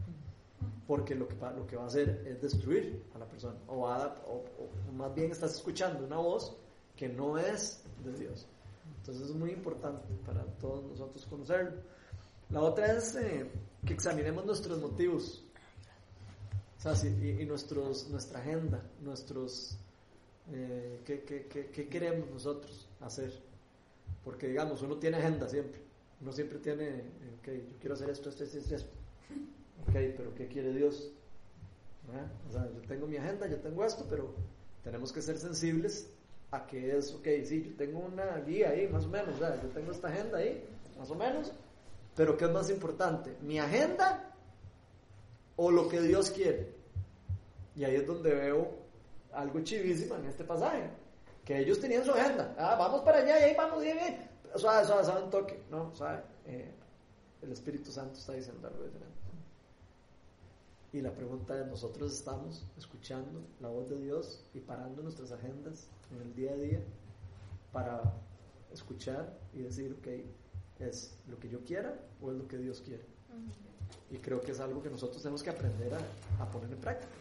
[0.87, 3.57] Porque lo que, va, lo que va a hacer es destruir a la persona.
[3.67, 4.45] O, va a- o-
[4.89, 6.57] o más bien estás escuchando una voz
[6.99, 8.47] que no es de Dios.
[8.99, 11.81] Entonces es muy importante para todos nosotros conocerlo.
[12.51, 13.49] La otra es eh,
[13.87, 15.43] que examinemos nuestros motivos.
[16.79, 19.77] O sea, sí, y, y nuestros, nuestra agenda, nuestros...
[20.53, 23.33] eh, ¿qué, qué, qué- qué queremos nosotros hacer?
[24.25, 25.81] Porque, digamos, uno tiene agenda siempre.
[26.21, 28.91] Uno siempre tiene, eh, ok, yo quiero hacer esto, esto, esto, esto.
[29.87, 31.11] Ok, pero ¿qué quiere Dios?
[32.09, 32.31] ¿Verdad?
[32.49, 34.35] O sea, yo tengo mi agenda, yo tengo esto, pero
[34.83, 36.09] tenemos que ser sensibles
[36.51, 39.69] a que es, ok, sí, yo tengo una guía ahí, más o menos, o yo
[39.75, 40.65] tengo esta agenda ahí,
[40.99, 41.53] más o menos,
[42.17, 43.37] pero ¿qué es más importante?
[43.43, 44.35] ¿Mi agenda
[45.57, 46.73] o lo que Dios quiere?
[47.77, 48.71] Y ahí es donde veo
[49.33, 50.91] algo chivísimo en este pasaje,
[51.45, 54.87] que ellos tenían su agenda, ah, vamos para allá y ahí vamos, y ahí, suave,
[54.87, 56.73] suave, suave, un toque, no, suave, eh,
[57.43, 59.19] el Espíritu Santo está diciendo algo diferente.
[60.91, 65.87] Y la pregunta es, ¿nosotros estamos escuchando la voz de Dios y parando nuestras agendas
[66.15, 66.81] en el día a día
[67.73, 68.03] para
[68.73, 70.09] escuchar y decir, ok,
[70.81, 73.05] ¿es lo que yo quiera o es lo que Dios quiere?
[74.11, 77.13] Y creo que es algo que nosotros tenemos que aprender a, a poner en práctica.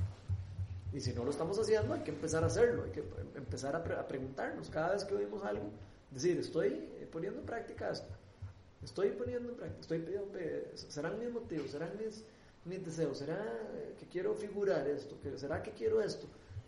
[0.94, 3.76] Y si no lo estamos haciendo, hay que empezar a hacerlo, hay que em- empezar
[3.76, 5.70] a, pre- a preguntarnos cada vez que oímos algo,
[6.12, 8.08] decir, estoy eh, poniendo en práctica esto,
[8.82, 10.32] estoy poniendo en práctica, estoy pidiendo,
[10.76, 12.24] serán mis motivos, serán mis,
[12.64, 13.38] mis deseos, será
[14.00, 16.26] que quiero figurar esto, que, será que quiero esto,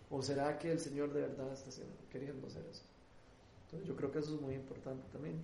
[0.10, 2.84] o será que el Señor de verdad está haciendo- queriendo hacer eso.
[3.66, 5.39] Entonces yo creo que eso es muy importante también.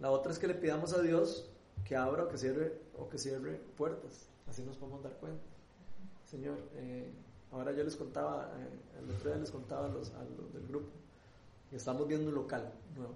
[0.00, 1.48] La otra es que le pidamos a Dios
[1.84, 5.42] que abra o que cierre, o que cierre puertas, así nos podemos dar cuenta.
[6.30, 7.10] Señor, eh,
[7.52, 10.12] ahora yo les contaba, eh, el otro día les contaba a los,
[10.52, 10.88] del grupo,
[11.70, 13.14] que estamos viendo un local nuevo.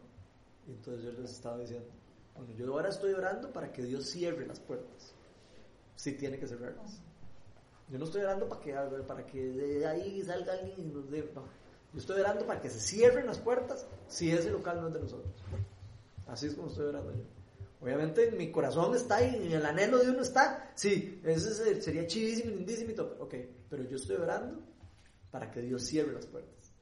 [0.66, 1.86] Y entonces yo les estaba diciendo,
[2.36, 5.12] bueno, yo ahora estoy orando para que Dios cierre las puertas.
[5.96, 7.00] Sí tiene que cerrarlas.
[7.90, 8.72] Yo no estoy orando para que,
[9.06, 11.42] para que de ahí salga alguien y nos dé, no.
[11.94, 15.00] Yo estoy orando para que se cierren las puertas si ese local no es de
[15.00, 15.32] nosotros.
[16.26, 17.22] Así es como estoy orando yo.
[17.80, 20.70] Obviamente en mi corazón está ahí, en el anhelo de uno está.
[20.74, 23.16] Sí, ese se- sería chivísimo, lindísimo y todo.
[23.20, 23.34] Ok,
[23.70, 24.60] pero yo estoy orando
[25.30, 26.72] para que Dios cierre las puertas.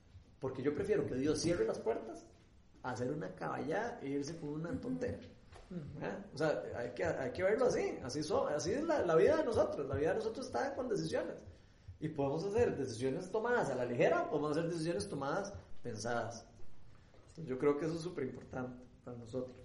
[0.40, 2.24] Porque yo prefiero que Dios cierre las puertas
[2.82, 5.18] a hacer una caballada e irse con una tontera.
[5.70, 6.26] ¿Verdad?
[6.34, 7.98] O sea, hay que, hay que verlo así.
[8.02, 9.86] Así, so- así es la, la vida de nosotros.
[9.88, 11.44] La vida de nosotros está con decisiones.
[12.00, 15.52] Y podemos hacer decisiones tomadas a la ligera o podemos hacer decisiones tomadas
[15.82, 16.46] pensadas.
[17.28, 19.56] Entonces, yo creo que eso es súper importante para nosotros.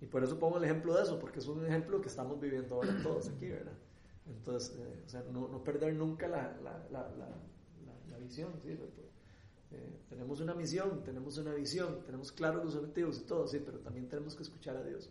[0.00, 2.74] Y por eso pongo el ejemplo de eso, porque es un ejemplo que estamos viviendo
[2.76, 3.72] ahora todos aquí, ¿verdad?
[4.26, 7.08] Entonces, eh, o sea, no, no perder nunca la, la, la-
[8.10, 8.78] la visión, ¿sí?
[9.72, 13.78] Eh, tenemos una misión, tenemos una visión, tenemos claros los objetivos y todo, sí, pero
[13.78, 15.10] también tenemos que escuchar a Dios.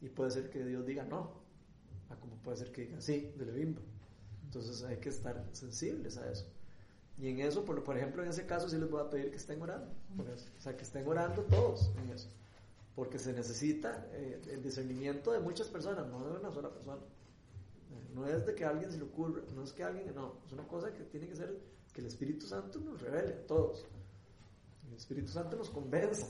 [0.00, 1.32] Y puede ser que Dios diga no,
[2.08, 3.82] a como puede ser que diga sí, de Levimba.
[4.44, 6.46] Entonces hay que estar sensibles a eso.
[7.18, 9.36] Y en eso, por, por ejemplo, en ese caso sí les voy a pedir que
[9.36, 9.90] estén orando.
[10.16, 10.46] Por eso.
[10.56, 12.28] O sea, que estén orando todos en eso.
[12.94, 16.98] Porque se necesita eh, el discernimiento de muchas personas, no de una sola persona.
[16.98, 20.40] Eh, No es de que a alguien se le ocurra, no es que alguien, no,
[20.46, 21.58] es una cosa que tiene que ser
[21.96, 23.86] que el Espíritu Santo nos revele a todos.
[24.86, 26.26] El Espíritu Santo nos convenza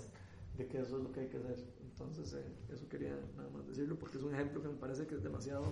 [0.56, 1.58] de que eso es lo que hay que hacer.
[1.82, 5.16] Entonces, eh, eso quería nada más decirlo porque es un ejemplo que me parece que
[5.16, 5.64] es demasiado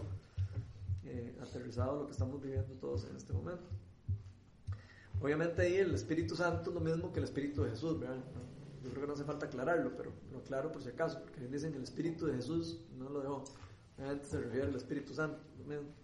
[1.04, 3.68] eh, aterrizado lo que estamos viviendo todos en este momento.
[5.22, 8.16] Obviamente ahí el Espíritu Santo es lo mismo que el Espíritu de Jesús, ¿verdad?
[8.82, 11.72] yo creo que no hace falta aclararlo, pero lo aclaro por si acaso, porque dicen
[11.72, 13.44] el Espíritu de Jesús no lo dejó.
[13.96, 15.38] Obviamente se refiere al Espíritu Santo.
[15.60, 16.03] lo mismo.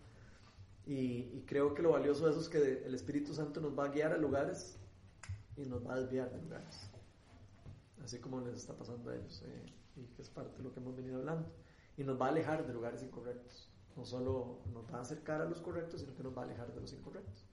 [0.92, 3.88] Y, creo que lo valioso de eso es que el Espíritu Santo nos va a
[3.90, 4.76] guiar a lugares
[5.56, 6.90] y nos va a desviar de lugares.
[8.02, 10.80] Así como les está pasando a ellos, eh, y que es parte de lo que
[10.80, 11.48] hemos venido hablando.
[11.96, 13.70] Y nos va a alejar de lugares incorrectos.
[13.96, 16.72] No solo nos va a acercar a los correctos, sino que nos va a alejar
[16.74, 17.46] de los incorrectos.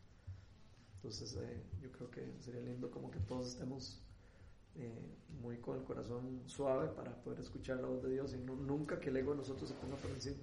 [0.96, 4.02] Entonces, eh, yo creo que sería lindo como que todos estemos
[4.78, 8.56] eh, muy con el corazón suave para poder escuchar la voz de Dios y no-
[8.56, 10.38] nunca que el ego de nosotros se ponga por encima.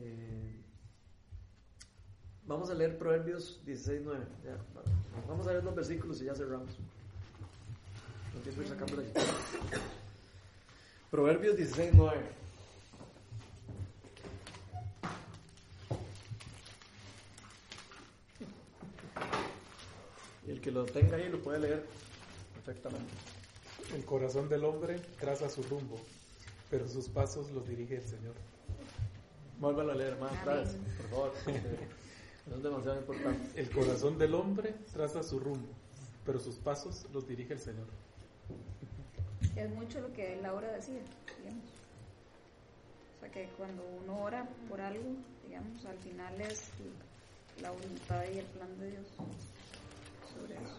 [0.00, 0.60] Eh,
[2.46, 4.24] vamos a leer Proverbios 16, 9.
[4.44, 4.82] Ya, va-
[5.26, 6.70] vamos a leer los versículos y ya cerramos.
[11.10, 12.20] Proverbios 16, 9.
[20.46, 21.84] Y el que lo tenga ahí lo puede leer
[22.54, 23.12] perfectamente.
[23.94, 25.98] El corazón del hombre traza su rumbo,
[26.70, 28.34] pero sus pasos los dirige el Señor.
[29.58, 31.32] Vuélvalo a leer más vez, por favor.
[31.46, 33.60] Es demasiado importante.
[33.60, 35.68] El corazón del hombre traza su rumbo,
[36.24, 37.86] pero sus pasos los dirige el Señor.
[39.56, 41.00] Es mucho lo que Laura decía,
[41.38, 41.64] digamos.
[43.16, 45.04] O sea, que cuando uno ora por algo,
[45.44, 46.68] digamos, al final es
[47.60, 49.06] la voluntad y el plan de Dios
[50.32, 50.78] sobre eso.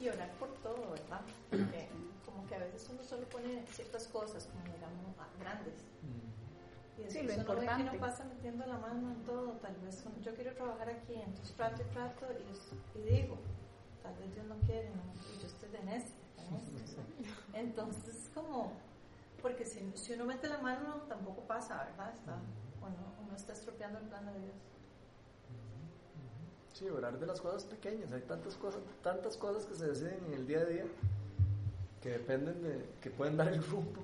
[0.00, 1.20] Y orar por todo, ¿verdad?
[1.50, 1.88] Porque
[2.24, 5.74] como que a veces uno solo pone ciertas cosas, como digamos, grandes.
[6.98, 7.84] Y Sí, lo importante.
[7.84, 9.52] no pasa metiendo la mano en todo.
[9.62, 12.26] Tal vez yo quiero trabajar aquí, entonces trato y trato
[12.94, 13.38] y, digo,
[14.02, 15.02] tal vez Dios no quiere, ¿no?
[15.34, 16.16] y yo estoy de necia.
[16.36, 17.58] de necia, ¿no?
[17.58, 18.72] Entonces es como,
[19.42, 22.12] porque si, si uno mete la mano tampoco pasa, ¿verdad?
[22.12, 22.36] Está,
[22.80, 24.56] bueno, uno está estropeando el plan de Dios.
[26.74, 28.10] Sí, orar de las cosas pequeñas.
[28.12, 30.84] Hay tantas cosas, tantas cosas que se deciden en el día a día
[32.02, 34.02] que dependen de, que pueden dar el rumbo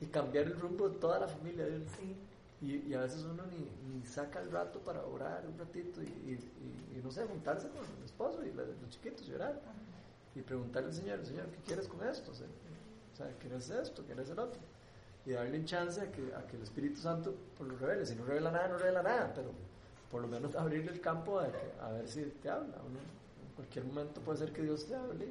[0.00, 1.84] y cambiar el rumbo de toda la familia de uno.
[1.98, 2.16] Sí.
[2.60, 3.68] Y, y a veces uno ni,
[3.98, 7.78] ni saca el rato para orar un ratito y, y, y- no sé, juntarse con
[7.98, 9.60] el esposo y la- los chiquitos y orar.
[10.34, 12.30] Y preguntarle al Señor, Señor, ¿qué quieres con esto?
[12.32, 14.02] O sea, ¿quieres esto?
[14.04, 14.60] ¿Quieres el otro?
[15.26, 18.04] Y darle un chance a que, a que el Espíritu Santo por lo revele.
[18.06, 19.50] Si no revela nada, no revela nada, pero
[20.10, 22.76] por lo menos abrirle el campo a, que- a ver si te habla.
[22.86, 25.28] Uno, en cualquier momento puede ser que Dios te hable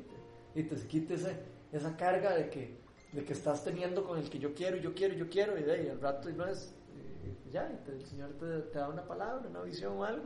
[0.56, 1.40] y te, te quite ese-
[1.72, 2.78] esa carga de que,
[3.14, 5.72] de que estás teniendo con el que yo quiero, yo quiero, yo quiero, y de
[5.72, 6.74] ahí al rato y no es,
[7.48, 10.26] y ya, y te- el Señor te, te da una palabra, una visión o algo,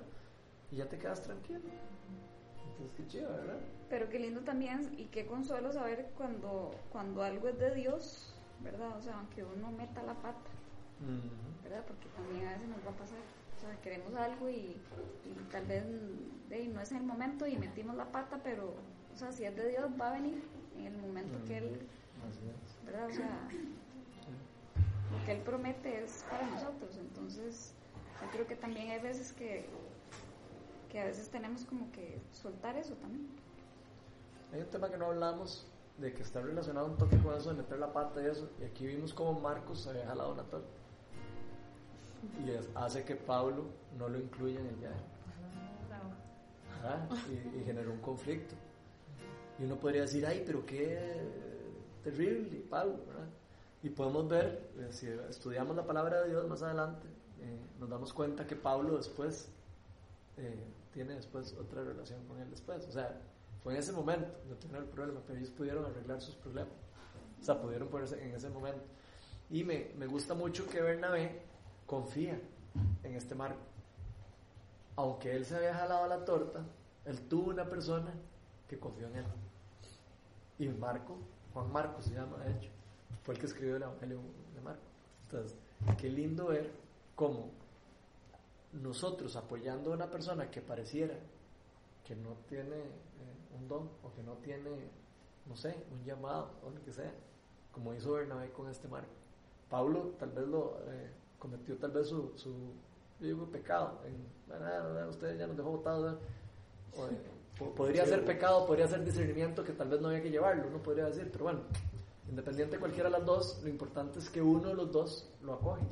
[0.72, 1.60] y ya te quedas tranquilo.
[1.60, 3.58] Entonces, qué chido, ¿verdad?
[3.90, 8.34] Pero qué lindo también y qué consuelo saber cuando, cuando algo es de Dios,
[8.64, 8.96] ¿verdad?
[8.98, 10.50] O sea, aunque uno meta la pata,
[11.64, 11.84] ¿verdad?
[11.88, 13.18] Porque también a veces nos va a pasar.
[13.58, 14.76] O sea, queremos algo y,
[15.26, 15.84] y tal vez
[16.52, 18.74] ahí, no es el momento y metimos la pata, pero,
[19.14, 20.44] o sea, si es de Dios, va a venir
[20.78, 21.80] en el momento que Él,
[22.28, 22.67] Así es.
[22.88, 23.08] ¿Verdad?
[23.10, 23.30] O sea,
[25.12, 26.98] lo que Él promete es para nosotros.
[27.00, 27.74] Entonces,
[28.22, 29.66] yo creo que también hay veces que,
[30.92, 33.28] que a veces tenemos como que soltar eso también.
[34.54, 35.68] Hay un tema que no hablamos,
[35.98, 38.66] de que está relacionado un toque con eso de meter la pata y eso, y
[38.66, 40.68] aquí vimos como Marcos se había jalado una torta.
[42.46, 43.66] Y es- hace que Pablo
[43.98, 44.96] no lo incluya en el viaje.
[47.30, 48.56] Y, y generó un conflicto.
[49.60, 51.20] Y uno podría decir, ay, pero qué
[52.08, 53.28] terrible, Pablo, ¿verdad?
[53.84, 57.06] Y podemos ver, eh, si estudiamos la palabra de Dios más adelante,
[57.42, 59.50] eh, nos damos cuenta que Pablo después
[60.38, 62.88] eh, tiene después otra relación con él después.
[62.88, 63.20] O sea,
[63.62, 66.74] fue en ese momento no tener el problema, pero ellos pudieron arreglar sus problemas.
[67.42, 68.86] O sea, pudieron ponerse en ese momento.
[69.50, 71.42] Y me, me gusta mucho que Bernabé
[71.86, 72.40] confía
[73.04, 73.60] en este Marco.
[74.96, 76.64] Aunque él se había jalado la torta,
[77.04, 78.14] él tuvo una persona
[78.68, 79.26] que confió en él.
[80.60, 81.18] Y Marco,
[81.58, 82.70] Juan Marcos se llama, de hecho,
[83.24, 84.20] fue el que escribió el Evangelio
[84.54, 84.84] de Marco.
[85.24, 85.58] Entonces,
[85.98, 86.72] qué lindo ver
[87.16, 87.50] cómo
[88.74, 91.16] nosotros apoyando a una persona que pareciera
[92.06, 94.70] que no tiene eh, un don o que no tiene,
[95.48, 97.12] no sé, un llamado o lo que sea,
[97.72, 99.10] como hizo Bernabé con este Marco.
[99.68, 104.16] Pablo tal vez lo eh, cometió tal vez su, su pecado, en,
[104.48, 106.20] bueno, ustedes ya nos dejó votados,
[106.96, 107.08] o,
[107.58, 111.06] podría ser pecado, podría ser discernimiento que tal vez no había que llevarlo, uno podría
[111.06, 111.60] decir, pero bueno,
[112.30, 115.54] independiente de cualquiera de las dos, lo importante es que uno de los dos lo
[115.54, 115.84] acoge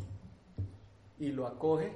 [1.20, 1.96] y lo acoge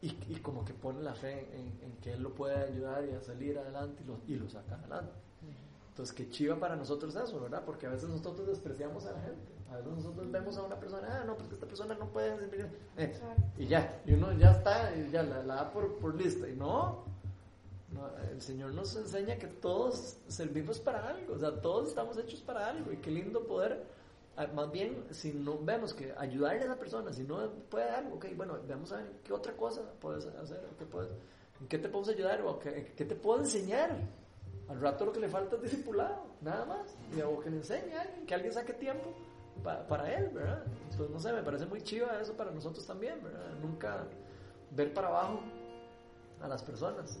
[0.00, 3.14] y, y como que pone la fe en, en que él lo puede ayudar y
[3.14, 5.12] a salir adelante y lo, y lo saca adelante.
[5.90, 7.64] Entonces, qué chiva para nosotros eso, ¿verdad?
[7.66, 9.52] Porque a veces nosotros despreciamos a la gente.
[9.68, 12.36] A veces nosotros vemos a una persona, ah, no, porque esta persona no puede.
[12.96, 13.18] Eh,
[13.58, 16.48] y ya, y uno ya está, y ya la, la da por, por lista.
[16.48, 17.04] Y No,
[18.30, 22.68] El Señor nos enseña que todos servimos para algo, o sea, todos estamos hechos para
[22.68, 23.82] algo y qué lindo poder,
[24.36, 28.16] ah, más bien, si no vemos que ayudarle a esa persona, si no puede algo,
[28.16, 31.10] ok, bueno, vamos a ver qué otra cosa puedes hacer, qué, puedes,
[31.60, 33.96] en qué te podemos ayudar o qué, qué te puedo enseñar.
[34.68, 37.94] Al rato lo que le falta es discipulado, nada más, y, o que le enseñe
[37.94, 39.14] a alguien, que alguien saque tiempo
[39.64, 40.62] pa- para él, ¿verdad?
[40.90, 43.50] Entonces, no sé, me parece muy chiva eso para nosotros también, ¿verdad?
[43.62, 44.04] Nunca
[44.72, 45.40] ver para abajo
[46.42, 47.18] a las personas.